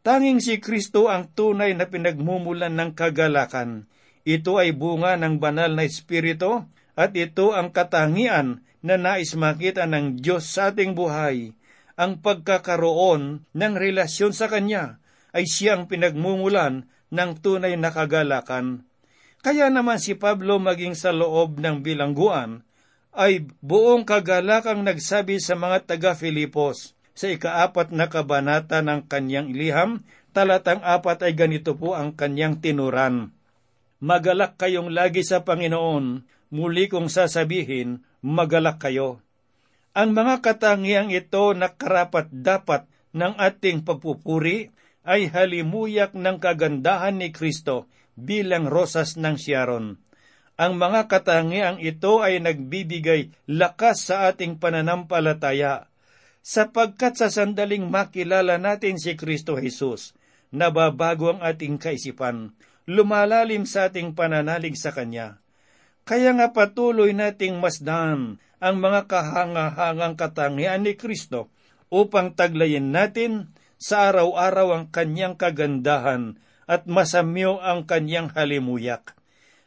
Tanging 0.07 0.39
si 0.39 0.63
Kristo 0.63 1.11
ang 1.11 1.27
tunay 1.33 1.75
na 1.75 1.91
pinagmumulan 1.91 2.71
ng 2.77 2.95
kagalakan. 2.95 3.91
Ito 4.27 4.59
ay 4.59 4.75
bunga 4.75 5.15
ng 5.15 5.39
banal 5.39 5.79
na 5.79 5.87
Espiritu 5.87 6.67
at 6.99 7.15
ito 7.15 7.55
ang 7.55 7.71
katangian 7.71 8.67
na 8.83 8.99
nais 8.99 9.39
makita 9.39 9.87
ng 9.87 10.19
Diyos 10.19 10.51
sa 10.51 10.75
ating 10.75 10.99
buhay 10.99 11.55
ang 11.97 12.21
pagkakaroon 12.21 13.47
ng 13.57 13.73
relasyon 13.79 14.37
sa 14.37 14.53
Kanya 14.53 15.01
ay 15.33 15.49
siyang 15.49 15.89
pinagmumulan 15.89 16.91
ng 17.09 17.31
tunay 17.41 17.79
na 17.79 17.89
kagalakan. 17.95 18.85
Kaya 19.41 19.73
naman 19.73 20.03
si 20.03 20.19
Pablo 20.19 20.61
maging 20.61 20.99
sa 20.99 21.15
loob 21.15 21.63
ng 21.63 21.81
bilangguan 21.81 22.67
ay 23.17 23.49
buong 23.65 24.05
kagalakang 24.05 24.85
nagsabi 24.85 25.41
sa 25.41 25.57
mga 25.57 25.89
taga-Filipos 25.89 26.99
sa 27.17 27.33
ikaapat 27.33 27.97
na 27.97 28.13
kabanata 28.13 28.85
ng 28.85 29.09
kanyang 29.09 29.49
iliham, 29.49 30.05
talatang 30.37 30.85
apat 30.85 31.25
ay 31.25 31.33
ganito 31.33 31.73
po 31.73 31.97
ang 31.97 32.13
kanyang 32.13 32.61
tinuran. 32.61 33.33
Magalak 33.97 34.61
kayong 34.61 34.93
lagi 34.93 35.25
sa 35.25 35.41
Panginoon, 35.41 36.29
muli 36.53 36.85
kong 36.93 37.09
sasabihin, 37.09 38.05
magalak 38.21 38.77
kayo. 38.77 39.25
Ang 39.97 40.13
mga 40.13 40.45
katangiang 40.45 41.09
ito 41.09 41.57
na 41.57 41.73
karapat 41.73 42.29
dapat 42.29 42.85
ng 43.17 43.41
ating 43.41 43.89
pagpupuri 43.89 44.69
ay 45.09 45.33
halimuyak 45.33 46.13
ng 46.13 46.37
kagandahan 46.37 47.17
ni 47.17 47.33
Kristo 47.33 47.89
bilang 48.13 48.69
rosas 48.69 49.17
ng 49.17 49.41
Sharon. 49.41 49.97
Ang 50.61 50.73
mga 50.77 51.09
katangiang 51.09 51.81
ito 51.81 52.21
ay 52.21 52.45
nagbibigay 52.45 53.33
lakas 53.49 54.13
sa 54.13 54.29
ating 54.29 54.61
pananampalataya, 54.61 55.89
sapagkat 56.45 57.17
sa 57.17 57.33
sandaling 57.33 57.89
makilala 57.89 58.61
natin 58.61 59.01
si 59.01 59.17
Kristo 59.17 59.57
Jesus, 59.57 60.13
nababago 60.53 61.33
ang 61.33 61.41
ating 61.41 61.81
kaisipan, 61.81 62.53
lumalalim 62.87 63.67
sa 63.67 63.91
ating 63.91 64.15
pananalig 64.15 64.79
sa 64.79 64.95
Kanya. 64.95 65.43
Kaya 66.07 66.31
nga 66.39 66.55
patuloy 66.55 67.11
nating 67.11 67.59
masdan 67.59 68.39
ang 68.63 68.77
mga 68.79 69.11
kahangahangang 69.11 70.15
katangian 70.15 70.87
ni 70.87 70.95
Kristo 70.95 71.51
upang 71.91 72.33
taglayin 72.39 72.95
natin 72.95 73.51
sa 73.77 74.09
araw-araw 74.09 74.73
ang 74.73 74.85
kanyang 74.89 75.37
kagandahan 75.37 76.39
at 76.65 76.89
masamyo 76.89 77.59
ang 77.61 77.85
kanyang 77.85 78.33
halimuyak. 78.33 79.19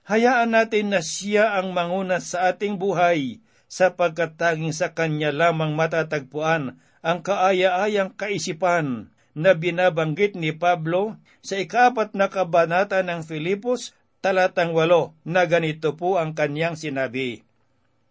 Hayaan 0.10 0.58
natin 0.58 0.96
na 0.96 1.06
siya 1.06 1.60
ang 1.60 1.76
manguna 1.76 2.18
sa 2.18 2.50
ating 2.50 2.82
buhay 2.82 3.44
sapagkat 3.70 4.40
tanging 4.40 4.74
sa 4.74 4.98
kanya 4.98 5.30
lamang 5.30 5.78
matatagpuan 5.78 6.82
ang 7.06 7.20
kaaya-ayang 7.22 8.16
kaisipan 8.18 9.14
na 9.40 9.56
binabanggit 9.56 10.36
ni 10.36 10.52
Pablo 10.52 11.16
sa 11.40 11.56
ikapat 11.56 12.12
na 12.12 12.28
kabanata 12.28 13.00
ng 13.00 13.24
Filipos 13.24 13.96
talatang 14.20 14.76
walo 14.76 15.16
na 15.24 15.48
ganito 15.48 15.96
po 15.96 16.20
ang 16.20 16.36
kanyang 16.36 16.76
sinabi. 16.76 17.48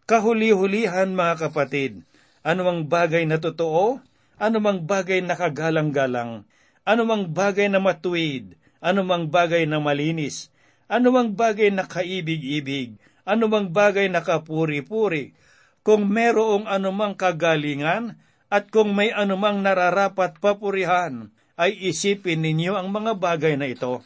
Kahuli-hulihan 0.08 1.12
mga 1.12 1.48
kapatid, 1.48 2.00
anumang 2.40 2.88
bagay 2.88 3.28
na 3.28 3.36
totoo, 3.36 4.00
anumang 4.40 4.88
bagay 4.88 5.20
na 5.20 5.36
kagalang-galang, 5.36 6.48
anumang 6.88 7.28
bagay 7.28 7.68
na 7.68 7.76
matuwid, 7.76 8.56
anumang 8.80 9.28
bagay 9.28 9.68
na 9.68 9.84
malinis, 9.84 10.48
anumang 10.88 11.36
bagay 11.36 11.68
na 11.68 11.84
kaibig-ibig, 11.84 12.96
anumang 13.28 13.68
bagay 13.68 14.08
na 14.08 14.24
kapuri-puri, 14.24 15.36
kung 15.84 16.08
merong 16.08 16.64
anumang 16.64 17.12
kagalingan, 17.12 18.16
at 18.48 18.72
kung 18.72 18.96
may 18.96 19.12
anumang 19.12 19.60
nararapat 19.60 20.40
papurihan, 20.40 21.32
ay 21.58 21.74
isipin 21.74 22.44
ninyo 22.44 22.78
ang 22.78 22.88
mga 22.88 23.18
bagay 23.18 23.58
na 23.58 23.68
ito. 23.68 24.00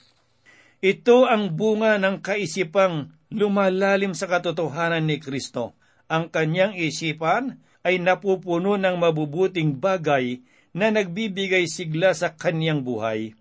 Ito 0.83 1.31
ang 1.31 1.55
bunga 1.55 2.01
ng 2.01 2.19
kaisipang 2.25 3.13
lumalalim 3.31 4.17
sa 4.17 4.27
katotohanan 4.27 5.07
ni 5.07 5.23
Kristo 5.23 5.79
ang 6.13 6.29
kanyang 6.29 6.77
isipan 6.77 7.65
ay 7.81 7.97
napupuno 7.97 8.77
ng 8.77 9.01
mabubuting 9.01 9.81
bagay 9.81 10.45
na 10.77 10.93
nagbibigay 10.93 11.65
sigla 11.65 12.13
sa 12.13 12.37
kanyang 12.37 12.85
buhay. 12.85 13.33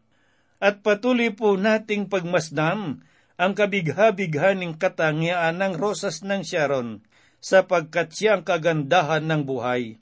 At 0.63 0.79
patuloy 0.79 1.35
po 1.35 1.59
nating 1.59 2.07
pagmasdan 2.07 3.03
ang 3.35 3.51
kabigha-bighaning 3.57 4.79
katangian 4.79 5.59
ng 5.59 5.73
rosas 5.75 6.23
ng 6.23 6.47
Sharon, 6.47 7.03
sapagkat 7.43 8.15
siya 8.15 8.39
ang 8.39 8.43
kagandahan 8.47 9.27
ng 9.27 9.41
buhay. 9.43 9.99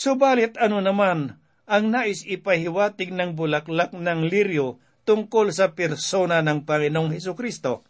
Subalit 0.00 0.56
ano 0.56 0.80
naman 0.80 1.36
ang 1.68 1.92
nais 1.92 2.24
ipahiwatig 2.24 3.12
ng 3.12 3.36
bulaklak 3.36 3.92
ng 3.92 4.32
liryo 4.32 4.80
tungkol 5.04 5.52
sa 5.52 5.76
persona 5.76 6.40
ng 6.40 6.64
Panginoong 6.64 7.12
Heso 7.12 7.36
Kristo? 7.36 7.84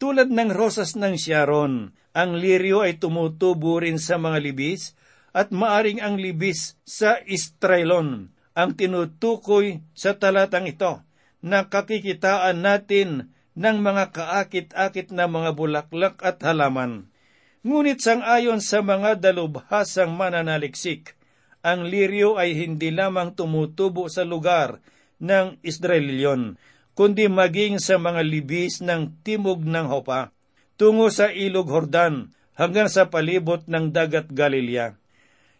Tulad 0.00 0.32
ng 0.32 0.48
rosas 0.48 0.96
ng 0.96 1.12
Sharon, 1.12 1.92
ang 2.16 2.40
liryo 2.40 2.80
ay 2.80 2.96
tumutubo 2.96 3.84
rin 3.84 4.00
sa 4.00 4.16
mga 4.16 4.40
libis 4.40 4.96
at 5.36 5.52
maaring 5.52 6.00
ang 6.00 6.16
libis 6.16 6.80
sa 6.88 7.20
Istraelon 7.20 8.32
ang 8.56 8.72
tinutukoy 8.72 9.84
sa 9.92 10.16
talatang 10.16 10.64
ito 10.64 11.04
na 11.44 11.68
kakikitaan 11.68 12.64
natin 12.64 13.28
ng 13.60 13.76
mga 13.84 14.08
kaakit-akit 14.16 15.12
na 15.12 15.28
mga 15.28 15.52
bulaklak 15.52 16.16
at 16.24 16.40
halaman. 16.40 17.12
Ngunit 17.60 18.00
sang-ayon 18.00 18.64
sa 18.64 18.80
mga 18.80 19.20
dalubhasang 19.20 20.16
mananaliksik, 20.16 21.20
ang 21.62 21.86
liryo 21.86 22.36
ay 22.36 22.58
hindi 22.58 22.90
lamang 22.90 23.38
tumutubo 23.38 24.10
sa 24.10 24.26
lugar 24.26 24.82
ng 25.22 25.62
Israelyon, 25.62 26.58
kundi 26.98 27.30
maging 27.30 27.78
sa 27.78 27.96
mga 28.02 28.26
libis 28.26 28.82
ng 28.82 29.22
timog 29.22 29.62
ng 29.62 29.86
Hopa, 29.86 30.34
tungo 30.74 31.08
sa 31.08 31.30
ilog 31.30 31.70
Hordan 31.70 32.34
hanggang 32.58 32.90
sa 32.90 33.08
palibot 33.08 33.64
ng 33.70 33.94
dagat 33.94 34.28
Galilea. 34.34 34.98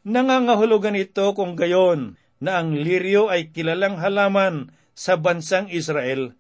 Nangangahulugan 0.03 0.99
ito 0.99 1.31
kung 1.39 1.55
gayon 1.55 2.19
na 2.43 2.59
ang 2.59 2.75
liryo 2.75 3.31
ay 3.31 3.55
kilalang 3.55 4.03
halaman 4.03 4.75
sa 4.99 5.15
bansang 5.15 5.71
Israel. 5.71 6.35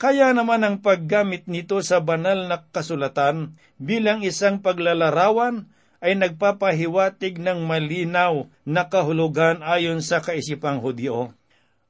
Kaya 0.00 0.32
naman 0.32 0.64
ang 0.64 0.80
paggamit 0.80 1.46
nito 1.46 1.78
sa 1.84 2.00
banal 2.00 2.48
na 2.48 2.64
kasulatan 2.72 3.60
bilang 3.76 4.24
isang 4.24 4.64
paglalarawan 4.64 5.70
ay 6.04 6.20
nagpapahiwatig 6.20 7.40
ng 7.40 7.64
malinaw 7.64 8.44
na 8.68 8.92
kahulugan 8.92 9.64
ayon 9.64 10.04
sa 10.04 10.20
kaisipang 10.20 10.84
Hudyo. 10.84 11.32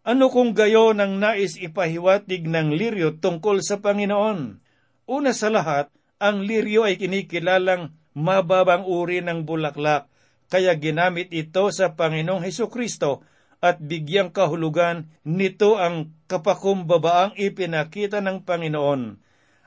Ano 0.06 0.30
kung 0.30 0.54
gayon 0.54 1.02
ang 1.02 1.18
nais 1.18 1.58
ipahiwatig 1.58 2.46
ng 2.46 2.78
liryo 2.78 3.18
tungkol 3.18 3.58
sa 3.58 3.82
Panginoon? 3.82 4.62
Una 5.10 5.32
sa 5.34 5.50
lahat, 5.50 5.90
ang 6.22 6.46
liryo 6.46 6.86
ay 6.86 6.94
kinikilalang 6.94 7.90
mababang 8.14 8.86
uri 8.86 9.18
ng 9.18 9.42
bulaklak, 9.42 10.06
kaya 10.46 10.78
ginamit 10.78 11.34
ito 11.34 11.66
sa 11.74 11.98
Panginoong 11.98 12.46
Heso 12.46 12.70
Kristo 12.70 13.26
at 13.58 13.82
bigyang 13.82 14.30
kahulugan 14.30 15.10
nito 15.26 15.74
ang 15.74 16.14
kapakumbabaang 16.30 17.34
ipinakita 17.34 18.22
ng 18.22 18.46
Panginoon. 18.46 19.02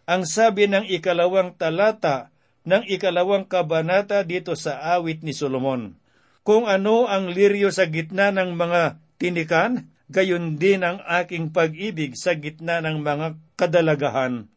Ang 0.08 0.24
sabi 0.24 0.72
ng 0.72 0.88
ikalawang 0.88 1.60
talata 1.60 2.32
ng 2.68 2.84
ikalawang 2.92 3.48
kabanata 3.48 4.28
dito 4.28 4.52
sa 4.60 5.00
awit 5.00 5.24
ni 5.24 5.32
Solomon, 5.32 5.96
Kung 6.44 6.68
ano 6.68 7.08
ang 7.08 7.32
liryo 7.32 7.72
sa 7.72 7.88
gitna 7.88 8.32
ng 8.32 8.56
mga 8.56 9.00
tinikan, 9.20 9.88
gayon 10.08 10.60
din 10.60 10.84
ang 10.84 11.00
aking 11.04 11.52
pag-ibig 11.52 12.16
sa 12.16 12.36
gitna 12.36 12.80
ng 12.84 13.04
mga 13.04 13.36
kadalagahan. 13.60 14.48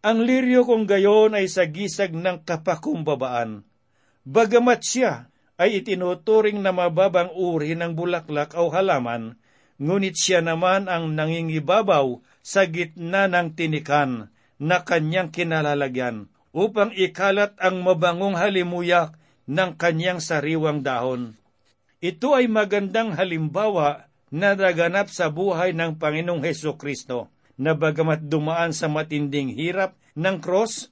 Ang 0.00 0.18
liryo 0.24 0.64
kong 0.64 0.88
gayon 0.88 1.36
ay 1.36 1.44
sagisag 1.48 2.16
ng 2.16 2.40
kapakumbabaan. 2.48 3.68
Bagamat 4.24 4.80
siya 4.80 5.28
ay 5.60 5.84
itinuturing 5.84 6.56
na 6.64 6.72
mababang 6.72 7.36
uri 7.36 7.76
ng 7.76 7.92
bulaklak 7.92 8.56
o 8.56 8.72
halaman, 8.72 9.36
ngunit 9.76 10.16
siya 10.16 10.40
naman 10.40 10.88
ang 10.88 11.12
nangingibabaw 11.12 12.16
sa 12.40 12.64
gitna 12.64 13.28
ng 13.28 13.52
tinikan 13.52 14.32
na 14.56 14.80
kanyang 14.88 15.28
kinalalagyan 15.28 16.32
upang 16.50 16.90
ikalat 16.94 17.54
ang 17.62 17.82
mabangong 17.82 18.34
halimuyak 18.34 19.14
ng 19.46 19.74
kanyang 19.78 20.18
sariwang 20.22 20.82
dahon. 20.82 21.38
Ito 22.00 22.34
ay 22.34 22.48
magandang 22.48 23.14
halimbawa 23.14 24.10
na 24.30 24.54
naganap 24.54 25.10
sa 25.10 25.28
buhay 25.28 25.74
ng 25.74 25.98
Panginoong 25.98 26.46
Heso 26.46 26.78
Kristo, 26.78 27.28
na 27.60 27.76
bagamat 27.76 28.24
dumaan 28.24 28.72
sa 28.72 28.88
matinding 28.88 29.52
hirap 29.52 29.98
ng 30.16 30.40
cross, 30.40 30.88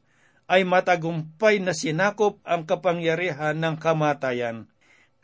ay 0.49 0.69
matagumpay 0.69 1.61
na 1.65 1.73
sinakop 1.73 2.41
ang 2.45 2.69
kapangyarihan 2.69 3.57
ng 3.57 3.81
kamatayan. 3.81 4.69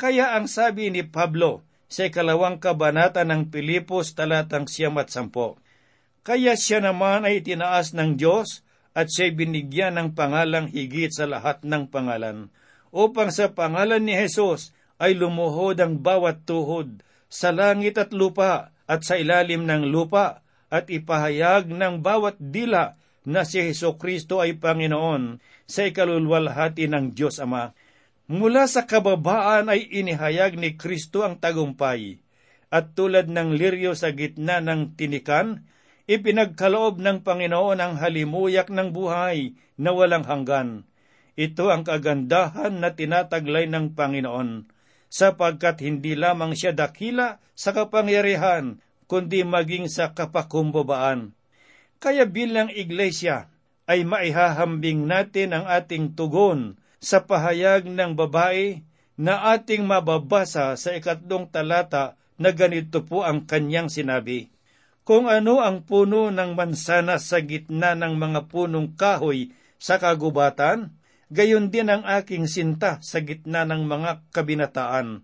Kaya 0.01 0.37
ang 0.37 0.49
sabi 0.49 0.89
ni 0.89 1.05
Pablo 1.05 1.65
sa 1.85 2.09
ikalawang 2.09 2.61
kabanata 2.61 3.29
ng 3.29 3.53
Pilipos 3.53 4.17
talatang 4.17 4.65
siyam 4.65 4.97
at 4.97 5.13
sampo, 5.13 5.61
Kaya 6.25 6.57
siya 6.57 6.81
naman 6.81 7.29
ay 7.29 7.45
tinaas 7.45 7.93
ng 7.93 8.17
Diyos 8.17 8.64
at 8.95 9.11
siya'y 9.11 9.35
binigyan 9.35 9.99
ng 9.99 10.09
pangalang 10.15 10.71
higit 10.71 11.11
sa 11.11 11.27
lahat 11.27 11.67
ng 11.67 11.91
pangalan, 11.91 12.49
upang 12.95 13.35
sa 13.35 13.51
pangalan 13.51 14.07
ni 14.07 14.15
Jesus 14.15 14.71
ay 15.03 15.19
lumuhod 15.19 15.83
ang 15.83 15.99
bawat 15.99 16.47
tuhod 16.47 17.03
sa 17.27 17.51
langit 17.51 17.99
at 17.99 18.15
lupa 18.15 18.71
at 18.87 19.03
sa 19.03 19.19
ilalim 19.19 19.67
ng 19.67 19.91
lupa 19.91 20.47
at 20.71 20.87
ipahayag 20.87 21.67
ng 21.67 21.99
bawat 21.99 22.39
dila 22.39 22.95
na 23.27 23.43
si 23.43 23.59
Heso 23.59 23.99
Kristo 23.99 24.39
ay 24.39 24.55
Panginoon 24.61 25.43
sa 25.67 25.89
ikalulwalhati 25.89 26.87
ng 26.87 27.17
Diyos 27.17 27.43
Ama. 27.43 27.73
Mula 28.31 28.65
sa 28.71 28.87
kababaan 28.87 29.69
ay 29.69 29.85
inihayag 29.91 30.57
ni 30.57 30.77
Kristo 30.81 31.27
ang 31.27 31.37
tagumpay, 31.37 32.21
at 32.73 32.97
tulad 32.97 33.29
ng 33.29 33.53
liryo 33.53 33.93
sa 33.93 34.17
gitna 34.17 34.65
ng 34.65 34.97
tinikan, 34.97 35.69
ipinagkaloob 36.05 37.01
ng 37.01 37.25
Panginoon 37.25 37.79
ang 37.81 37.95
halimuyak 37.97 38.69
ng 38.69 38.93
buhay 38.93 39.57
na 39.81 39.91
walang 39.93 40.25
hanggan. 40.25 40.85
Ito 41.35 41.73
ang 41.73 41.83
kagandahan 41.83 42.79
na 42.79 42.95
tinataglay 42.95 43.67
ng 43.67 43.99
Panginoon 43.99 44.71
sapagkat 45.11 45.83
hindi 45.83 46.19
lamang 46.19 46.59
siya 46.59 46.75
dakila 46.75 47.39
sa 47.55 47.71
kapangyarihan, 47.71 48.83
kundi 49.07 49.47
maging 49.47 49.87
sa 49.87 50.11
kapakumbabaan. 50.11 51.35
Kaya 52.03 52.27
bilang 52.27 52.67
iglesia, 52.71 53.47
ay 53.85 54.03
maihahambing 54.03 55.05
natin 55.05 55.55
ang 55.55 55.69
ating 55.69 56.17
tugon 56.17 56.81
sa 56.99 57.23
pahayag 57.23 57.85
ng 57.85 58.17
babae 58.17 58.81
na 59.15 59.55
ating 59.55 59.85
mababasa 59.85 60.75
sa 60.75 60.91
ikatlong 60.97 61.47
talata 61.53 62.17
na 62.41 62.51
ganito 62.51 63.05
po 63.05 63.23
ang 63.23 63.47
kanyang 63.47 63.93
sinabi. 63.93 64.54
Kung 65.05 65.29
ano 65.29 65.61
ang 65.61 65.85
puno 65.85 66.33
ng 66.33 66.57
mansana 66.57 67.21
sa 67.21 67.45
gitna 67.45 67.93
ng 67.93 68.17
mga 68.17 68.49
punong 68.49 68.97
kahoy 68.97 69.53
sa 69.77 70.01
kagubatan, 70.01 70.97
gayon 71.29 71.69
din 71.69 71.93
ang 71.93 72.09
aking 72.09 72.49
sinta 72.49 72.97
sa 73.05 73.21
gitna 73.21 73.69
ng 73.69 73.85
mga 73.85 74.25
kabinataan. 74.33 75.21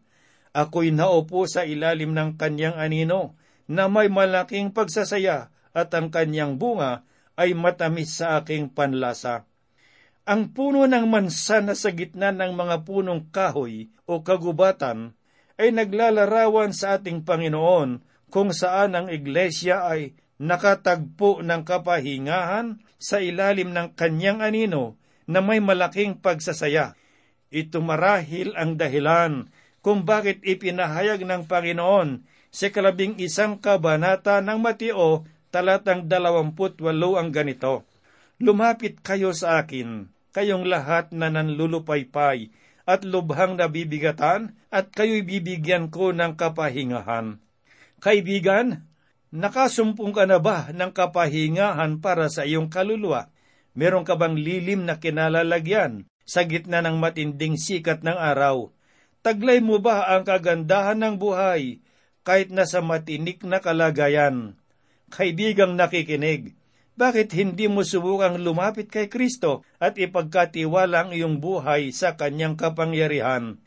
Ako'y 0.53 0.93
naupo 0.93 1.49
sa 1.49 1.65
ilalim 1.65 2.13
ng 2.13 2.37
kanyang 2.37 2.77
anino, 2.77 3.41
na 3.73 3.89
may 3.89 4.13
malaking 4.13 4.69
pagsasaya 4.77 5.49
at 5.73 5.89
ang 5.97 6.13
kanyang 6.13 6.61
bunga 6.61 7.09
ay 7.41 7.57
matamis 7.57 8.21
sa 8.21 8.37
aking 8.37 8.69
panlasa. 8.69 9.49
Ang 10.29 10.53
puno 10.53 10.85
ng 10.85 11.09
mansana 11.09 11.73
sa 11.73 11.89
gitna 11.97 12.37
ng 12.37 12.53
mga 12.53 12.85
punong 12.85 13.33
kahoy 13.33 13.89
o 14.05 14.21
kagubatan 14.21 15.17
ay 15.57 15.73
naglalarawan 15.73 16.77
sa 16.77 17.01
ating 17.01 17.25
Panginoon 17.25 18.10
kung 18.31 18.55
saan 18.55 18.95
ang 18.97 19.11
iglesia 19.11 19.85
ay 19.85 20.15
nakatagpo 20.41 21.45
ng 21.45 21.63
kapahingahan 21.69 22.81
sa 22.97 23.21
ilalim 23.21 23.77
ng 23.77 23.93
kanyang 23.93 24.41
anino 24.41 24.97
na 25.29 25.45
may 25.45 25.61
malaking 25.61 26.17
pagsasaya. 26.17 26.97
Ito 27.53 27.85
marahil 27.85 28.57
ang 28.57 28.81
dahilan 28.81 29.53
kung 29.85 30.09
bakit 30.09 30.41
ipinahayag 30.47 31.27
ng 31.27 31.45
Panginoon 31.45 32.25
sa 32.51 32.67
kalabing 32.73 33.19
isang 33.21 33.59
kabanata 33.59 34.41
ng 34.41 34.59
Mateo 34.59 35.29
talatang 35.51 36.07
dalawamput 36.07 36.79
walo 36.81 37.19
ang 37.19 37.35
ganito. 37.35 37.87
Lumapit 38.41 39.05
kayo 39.05 39.37
sa 39.37 39.61
akin, 39.61 40.09
kayong 40.33 40.65
lahat 40.65 41.13
na 41.13 41.29
nanlulupaypay 41.29 42.49
at 42.89 43.05
lubhang 43.05 43.61
nabibigatan 43.61 44.57
at 44.73 44.91
kayo'y 44.95 45.23
bibigyan 45.23 45.93
ko 45.93 46.15
ng 46.17 46.35
kapahingahan. 46.39 47.39
Kaibigan, 48.01 48.89
nakasumpong 49.29 50.17
ka 50.17 50.25
na 50.25 50.41
ba 50.41 50.73
ng 50.73 50.89
kapahingahan 50.89 52.01
para 52.01 52.33
sa 52.33 52.49
iyong 52.49 52.73
kaluluwa? 52.73 53.29
Meron 53.77 54.09
ka 54.09 54.17
bang 54.17 54.41
lilim 54.41 54.89
na 54.89 54.97
kinalalagyan 54.97 56.09
sa 56.25 56.49
gitna 56.49 56.81
ng 56.81 56.97
matinding 56.97 57.61
sikat 57.61 58.01
ng 58.01 58.17
araw? 58.17 58.73
Taglay 59.21 59.61
mo 59.61 59.85
ba 59.85 60.09
ang 60.17 60.25
kagandahan 60.25 60.97
ng 60.97 61.21
buhay 61.21 61.85
kahit 62.25 62.49
nasa 62.49 62.81
matinik 62.81 63.45
na 63.45 63.61
kalagayan? 63.61 64.57
Kaibigang 65.13 65.77
nakikinig, 65.77 66.57
bakit 66.97 67.37
hindi 67.37 67.69
mo 67.69 67.85
subukang 67.85 68.41
lumapit 68.41 68.89
kay 68.89 69.13
Kristo 69.13 69.61
at 69.77 70.01
ipagkatiwala 70.01 71.05
ang 71.05 71.11
iyong 71.13 71.37
buhay 71.37 71.93
sa 71.93 72.17
kanyang 72.17 72.57
kapangyarihan? 72.57 73.61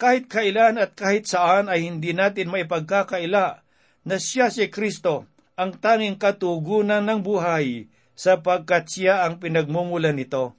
Kahit 0.00 0.32
kailan 0.32 0.80
at 0.80 0.96
kahit 0.96 1.28
saan 1.28 1.68
ay 1.68 1.84
hindi 1.84 2.16
natin 2.16 2.48
maipagkakaila 2.48 3.65
na 4.06 4.22
siya 4.22 4.54
si 4.54 4.70
Kristo, 4.70 5.26
ang 5.58 5.74
tanging 5.74 6.14
katugunan 6.14 7.02
ng 7.02 7.26
buhay, 7.26 7.90
sapagkat 8.14 8.86
siya 8.86 9.26
ang 9.26 9.42
pinagmumulan 9.42 10.14
nito. 10.14 10.54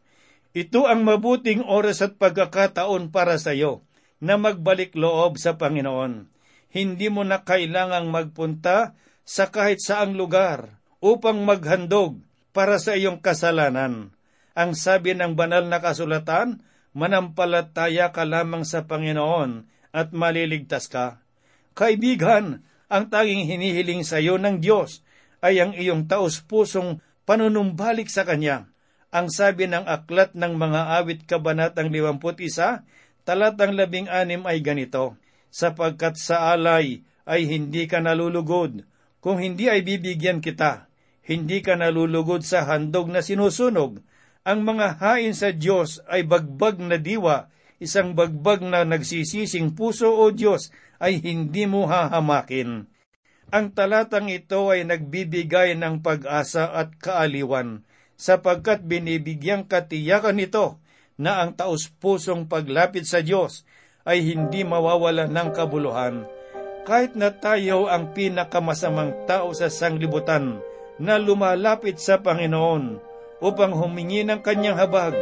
Ito 0.51 0.85
ang 0.85 1.07
mabuting 1.07 1.63
oras 1.63 2.03
at 2.03 2.19
pagkakataon 2.19 3.09
para 3.09 3.39
sa 3.39 3.55
iyo 3.55 3.87
na 4.19 4.35
magbalik 4.35 4.97
loob 4.97 5.39
sa 5.39 5.55
Panginoon. 5.55 6.27
Hindi 6.73 7.07
mo 7.07 7.23
na 7.23 7.45
kailangang 7.45 8.11
magpunta 8.11 8.97
sa 9.23 9.47
kahit 9.47 9.79
saang 9.79 10.17
lugar 10.17 10.81
upang 10.99 11.45
maghandog 11.45 12.19
para 12.51 12.81
sa 12.81 12.97
iyong 12.97 13.21
kasalanan. 13.21 14.11
Ang 14.57 14.73
sabi 14.73 15.13
ng 15.13 15.37
banal 15.37 15.69
na 15.69 15.77
kasulatan, 15.77 16.65
manampalataya 16.97 18.09
ka 18.09 18.25
lamang 18.25 18.65
sa 18.65 18.89
Panginoon 18.89 19.69
at 19.93 20.09
maliligtas 20.17 20.89
ka. 20.89 21.21
Kaibigan, 21.77 22.65
ang 22.87 23.11
tanging 23.11 23.43
hinihiling 23.47 24.03
sa 24.07 24.19
iyo 24.19 24.39
ng 24.39 24.63
Diyos 24.63 25.03
ay 25.43 25.59
ang 25.59 25.75
iyong 25.75 26.07
taos-pusong 26.07 27.03
panunumbalik 27.27 28.07
sa 28.07 28.23
Kanya. 28.23 28.71
Ang 29.11 29.31
sabi 29.31 29.67
ng 29.67 29.87
aklat 29.87 30.35
ng 30.35 30.55
mga 30.55 30.81
awit 30.99 31.23
kabanatang 31.27 31.91
51, 31.91 32.83
talatang 33.27 33.75
16 33.75 34.43
ay 34.43 34.59
ganito, 34.63 35.19
Sapagkat 35.47 36.19
sa 36.19 36.51
alay 36.51 37.03
ay 37.27 37.47
hindi 37.47 37.87
ka 37.87 38.03
nalulugod, 38.03 38.83
kung 39.23 39.39
hindi 39.39 39.67
ay 39.67 39.83
bibigyan 39.83 40.39
kita. 40.39 40.87
Hindi 41.27 41.59
ka 41.59 41.75
nalulugod 41.75 42.47
sa 42.47 42.63
handog 42.63 43.11
na 43.11 43.19
sinusunog. 43.19 43.99
Ang 44.47 44.59
mga 44.63 45.03
hain 45.03 45.35
sa 45.35 45.51
Diyos 45.51 45.99
ay 46.07 46.23
bagbag 46.23 46.79
na 46.79 46.95
diwa, 46.95 47.51
isang 47.83 48.15
bagbag 48.15 48.63
na 48.63 48.87
nagsisising 48.87 49.75
puso 49.75 50.07
o 50.07 50.31
Diyos 50.31 50.71
ay 50.97 51.21
hindi 51.21 51.69
mo 51.69 51.85
hahamakin. 51.85 52.89
Ang 53.47 53.65
talatang 53.71 54.27
ito 54.27 54.67
ay 54.67 54.83
nagbibigay 54.83 55.79
ng 55.79 56.03
pag-asa 56.03 56.67
at 56.67 56.99
kaaliwan, 56.99 57.87
sapagkat 58.19 58.83
binibigyang 58.83 59.63
katiyakan 59.63 60.35
nito 60.35 60.83
na 61.15 61.39
ang 61.39 61.55
taus-pusong 61.55 62.51
paglapit 62.51 63.07
sa 63.07 63.23
Diyos 63.23 63.63
ay 64.03 64.23
hindi 64.23 64.67
mawawala 64.67 65.31
ng 65.31 65.49
kabuluhan. 65.55 66.27
Kahit 66.83 67.15
na 67.15 67.31
tayo 67.31 67.87
ang 67.87 68.11
pinakamasamang 68.11 69.27
tao 69.27 69.51
sa 69.51 69.67
sanglibutan 69.67 70.59
na 70.99 71.19
lumalapit 71.19 71.99
sa 71.99 72.19
Panginoon 72.19 72.99
upang 73.43 73.75
humingi 73.75 74.23
ng 74.27 74.39
kanyang 74.43 74.79
habag, 74.79 75.15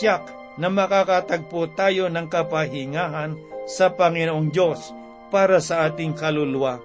tiyak 0.00 0.28
na 0.56 0.72
makakatagpo 0.72 1.76
tayo 1.76 2.08
ng 2.08 2.28
kapahingahan 2.32 3.36
sa 3.68 3.92
Panginoong 3.92 4.48
Diyos 4.48 4.95
para 5.30 5.58
sa 5.58 5.88
ating 5.88 6.14
kaluluwa. 6.14 6.82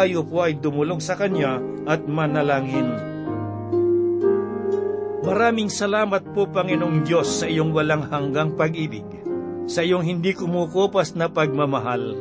tayo 0.00 0.24
po 0.24 0.46
ay 0.46 0.56
dumulong 0.56 1.02
sa 1.02 1.12
Kanya 1.12 1.60
at 1.84 2.06
manalangin. 2.08 2.88
Maraming 5.20 5.68
salamat 5.68 6.32
po, 6.32 6.48
Panginoong 6.48 7.04
Diyos, 7.04 7.28
sa 7.28 7.44
iyong 7.44 7.76
walang 7.76 8.08
hanggang 8.08 8.56
pag-ibig, 8.56 9.04
sa 9.68 9.84
iyong 9.84 10.00
hindi 10.00 10.32
kumukupas 10.32 11.12
na 11.12 11.28
pagmamahal, 11.28 12.16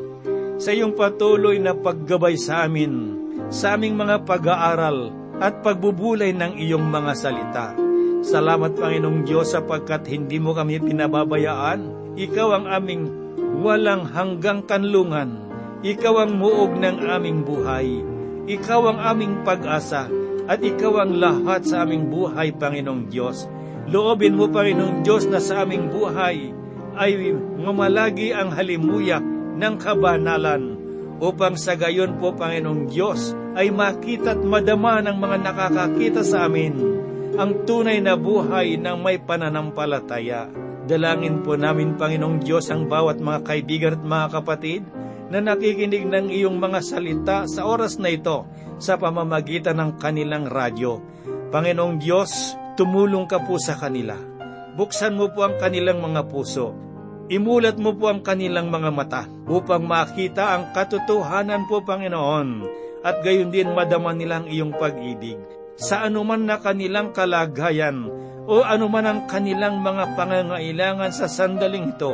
sa 0.60 0.76
iyong 0.76 0.91
patuloy 0.91 1.56
na 1.63 1.72
paggabay 1.72 2.36
sa 2.36 2.67
amin, 2.67 3.15
sa 3.48 3.80
aming 3.80 3.95
mga 3.95 4.28
pag-aaral 4.28 5.15
at 5.39 5.63
pagbubulay 5.63 6.36
ng 6.36 6.60
iyong 6.60 6.84
mga 6.84 7.12
salita. 7.15 7.88
Salamat, 8.19 8.75
Panginoong 8.75 9.23
Diyos, 9.23 9.55
sapagkat 9.55 10.03
hindi 10.12 10.43
mo 10.43 10.51
kami 10.51 10.84
pinababayaan. 10.84 12.12
Ikaw 12.19 12.47
ang 12.51 12.65
aming 12.67 13.08
walang 13.63 14.12
hanggang 14.12 14.60
kanlungan. 14.67 15.39
Ikaw 15.79 16.27
ang 16.27 16.36
muog 16.36 16.75
ng 16.75 16.99
aming 16.99 17.47
buhay. 17.47 18.03
Ikaw 18.43 18.82
ang 18.91 18.99
aming 18.99 19.47
pag-asa 19.47 20.12
at 20.51 20.60
ikaw 20.60 20.99
ang 20.99 21.15
lahat 21.15 21.63
sa 21.63 21.88
aming 21.88 22.12
buhay, 22.12 22.51
Panginoong 22.60 23.08
Diyos. 23.08 23.47
Loobin 23.88 24.36
mo, 24.36 24.51
Panginoong 24.51 24.99
Diyos, 24.99 25.23
na 25.32 25.39
sa 25.39 25.63
aming 25.63 25.88
buhay 25.88 26.51
ay 26.99 27.32
mamalagi 27.55 28.36
ang 28.36 28.51
halimuyak 28.51 29.23
ng 29.55 29.75
kabanalan 29.79 30.75
upang 31.23 31.55
sa 31.55 31.79
gayon 31.79 32.19
po, 32.19 32.36
Panginoong 32.36 32.91
Diyos, 32.91 33.32
ay 33.55 33.71
makita 33.71 34.36
at 34.36 34.43
madama 34.43 34.99
ng 35.08 35.15
mga 35.15 35.38
nakakakita 35.39 36.19
sa 36.27 36.51
amin 36.51 37.08
ang 37.39 37.63
tunay 37.63 38.04
na 38.04 38.19
buhay 38.19 38.75
ng 38.75 38.99
may 38.99 39.15
pananampalataya. 39.15 40.52
Dalangin 40.84 41.39
po 41.39 41.56
namin, 41.56 41.95
Panginoong 41.95 42.43
Diyos, 42.43 42.67
ang 42.67 42.91
bawat 42.91 43.23
mga 43.23 43.47
kaibigan 43.47 43.95
at 43.95 44.04
mga 44.04 44.28
kapatid 44.36 44.84
na 45.32 45.39
nakikinig 45.39 46.04
ng 46.04 46.28
iyong 46.28 46.60
mga 46.60 46.84
salita 46.84 47.47
sa 47.47 47.63
oras 47.63 47.95
na 47.95 48.12
ito 48.12 48.43
sa 48.75 48.99
pamamagitan 48.99 49.80
ng 49.80 49.91
kanilang 49.95 50.52
radyo. 50.52 50.99
Panginoong 51.56 52.04
Diyos, 52.04 52.60
tumulong 52.75 53.23
ka 53.23 53.39
po 53.47 53.56
sa 53.56 53.80
kanila. 53.80 54.19
Buksan 54.75 55.15
mo 55.15 55.32
po 55.32 55.47
ang 55.47 55.56
kanilang 55.63 56.04
mga 56.04 56.28
puso. 56.28 56.75
Imulat 57.32 57.80
mo 57.80 57.95
po 57.95 58.12
ang 58.12 58.19
kanilang 58.19 58.67
mga 58.67 58.91
mata 58.91 59.23
upang 59.47 59.88
makita 59.88 60.60
ang 60.60 60.75
katotohanan 60.75 61.71
po, 61.71 61.88
Panginoon, 61.88 62.67
at 63.08 63.23
gayon 63.23 63.47
din 63.47 63.71
madama 63.71 64.12
nilang 64.12 64.43
iyong 64.52 64.75
pag-ibig. 64.75 65.59
Sa 65.80 66.04
anuman 66.04 66.44
na 66.44 66.60
kanilang 66.60 67.15
kalagayan 67.15 68.12
o 68.44 68.68
anuman 68.68 69.08
ang 69.08 69.20
kanilang 69.32 69.80
mga 69.80 70.20
pangangailangan 70.20 71.15
sa 71.15 71.32
sandaling 71.32 71.96
ito, 71.96 72.12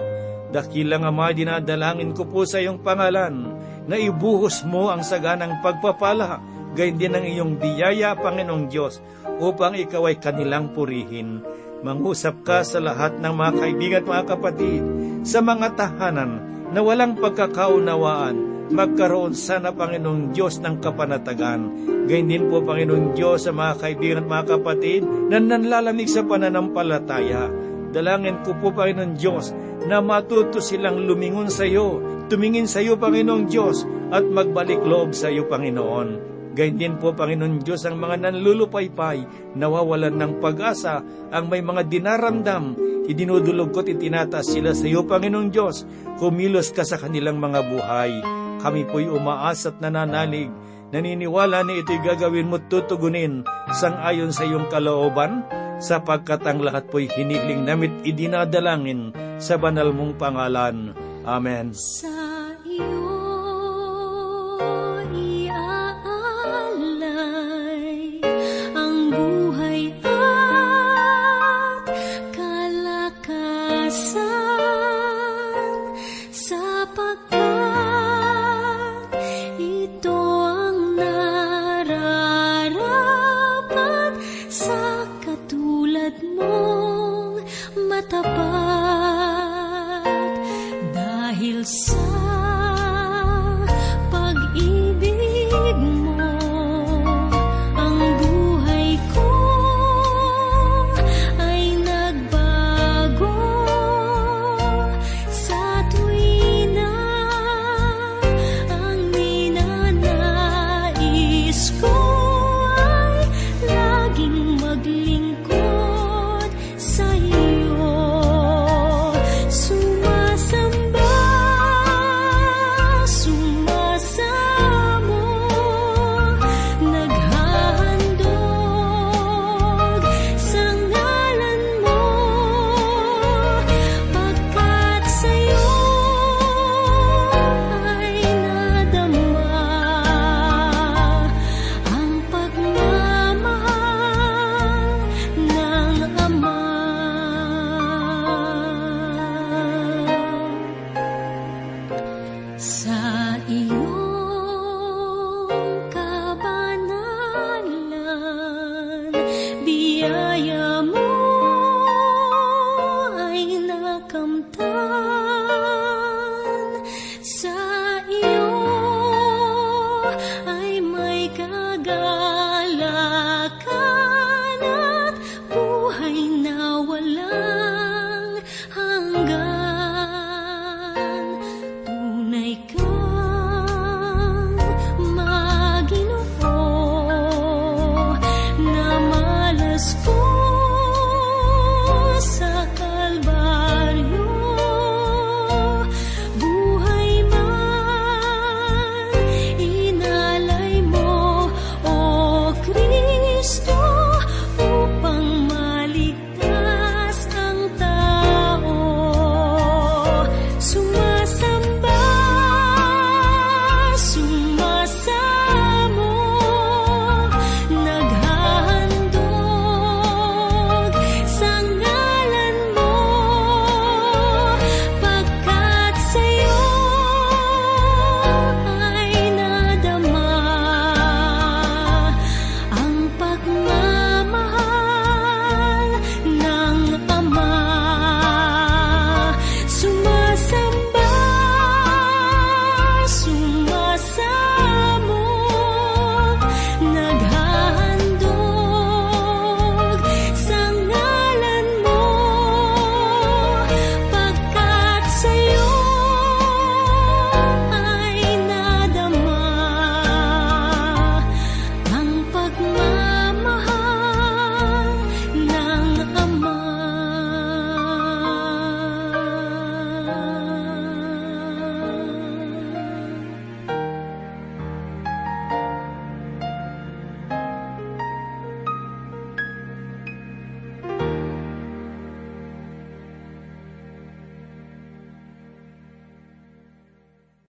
Dakilang 0.54 1.04
Ama, 1.04 1.34
dinadalangin 1.34 2.13
ko 2.13 2.30
po 2.30 2.45
sa 2.45 2.62
iyong 2.62 2.86
pangalan 2.86 3.58
na 3.89 3.97
ibuhos 3.97 4.62
mo 4.63 4.93
ang 4.93 5.01
saganang 5.01 5.60
pagpapala, 5.65 6.39
gayon 6.78 7.01
din 7.01 7.17
ang 7.17 7.25
iyong 7.25 7.54
biyaya, 7.58 8.13
Panginoong 8.13 8.69
Diyos, 8.69 9.01
upang 9.41 9.73
ikaw 9.75 10.08
ay 10.08 10.21
kanilang 10.21 10.71
purihin. 10.71 11.41
Mangusap 11.82 12.45
ka 12.45 12.62
sa 12.62 12.78
lahat 12.80 13.17
ng 13.17 13.34
mga 13.34 13.51
kaibigan 13.58 14.01
at 14.06 14.08
mga 14.08 14.25
kapatid, 14.38 14.84
sa 15.25 15.41
mga 15.41 15.73
tahanan 15.75 16.39
na 16.69 16.80
walang 16.86 17.17
pagkakaunawaan, 17.17 18.54
magkaroon 18.71 19.38
sana, 19.38 19.73
Panginoong 19.73 20.34
Diyos, 20.34 20.62
ng 20.62 20.82
kapanatagan. 20.82 21.62
Gayun 22.10 22.30
din 22.30 22.45
po, 22.49 22.62
Panginoong 22.62 23.13
Diyos, 23.13 23.45
sa 23.45 23.51
mga 23.54 23.73
kaibigan 23.82 24.21
at 24.25 24.28
mga 24.30 24.45
kapatid 24.58 25.01
na 25.30 25.38
nanlalamig 25.38 26.10
sa 26.10 26.25
pananampalataya. 26.25 27.49
Dalangin 27.93 28.41
ko 28.41 28.58
po, 28.58 28.73
Panginoong 28.73 29.15
Diyos, 29.15 29.54
na 29.86 30.01
matuto 30.01 30.58
silang 30.60 31.06
lumingon 31.06 31.47
sa 31.47 31.63
iyo, 31.63 32.01
tumingin 32.28 32.65
sa 32.65 32.82
iyo, 32.82 32.97
Panginoong 32.97 33.45
Diyos, 33.45 33.86
at 34.10 34.25
magbalik 34.25 34.82
loob 34.82 35.13
sa 35.13 35.30
iyo, 35.30 35.45
Panginoon. 35.45 36.36
Gayun 36.56 36.80
din 36.80 36.95
po, 36.95 37.12
Panginoon 37.12 37.62
Diyos, 37.62 37.84
ang 37.84 37.99
mga 37.99 38.28
nanlulupaypay, 38.28 39.51
nawawalan 39.60 40.15
ng 40.15 40.34
pag-asa, 40.39 41.04
ang 41.30 41.51
may 41.51 41.60
mga 41.60 41.84
dinaramdam, 41.91 42.80
idinudulog 43.12 43.75
ko't 43.75 43.91
itinataas 43.91 44.56
sila 44.56 44.71
sa 44.71 44.88
iyo, 44.88 45.04
Panginoong 45.04 45.51
Diyos. 45.51 45.84
Kumilos 46.15 46.71
ka 46.71 46.88
sa 46.88 46.95
kanilang 46.95 47.43
mga 47.43 47.60
buhay. 47.60 48.44
Kami 48.59 48.87
po'y 48.89 49.07
umaas 49.07 49.67
at 49.69 49.77
nananalig, 49.79 50.49
naniniwala 50.89 51.61
na 51.61 51.73
ito'y 51.79 51.99
gagawin 52.01 52.49
mo't 52.49 52.67
tutugunin 52.71 53.45
sang 53.75 53.97
ayon 54.01 54.33
sa 54.33 54.47
iyong 54.47 54.67
kalooban, 54.71 55.45
sapagkat 55.77 56.41
ang 56.47 56.63
lahat 56.63 56.87
po'y 56.89 57.11
hiniling 57.11 57.67
namit 57.67 57.91
idinadalangin 58.07 59.11
sa 59.37 59.59
banal 59.59 59.91
mong 59.91 60.15
pangalan. 60.17 60.95
Amen. 61.25 61.73
Sa 61.75 62.24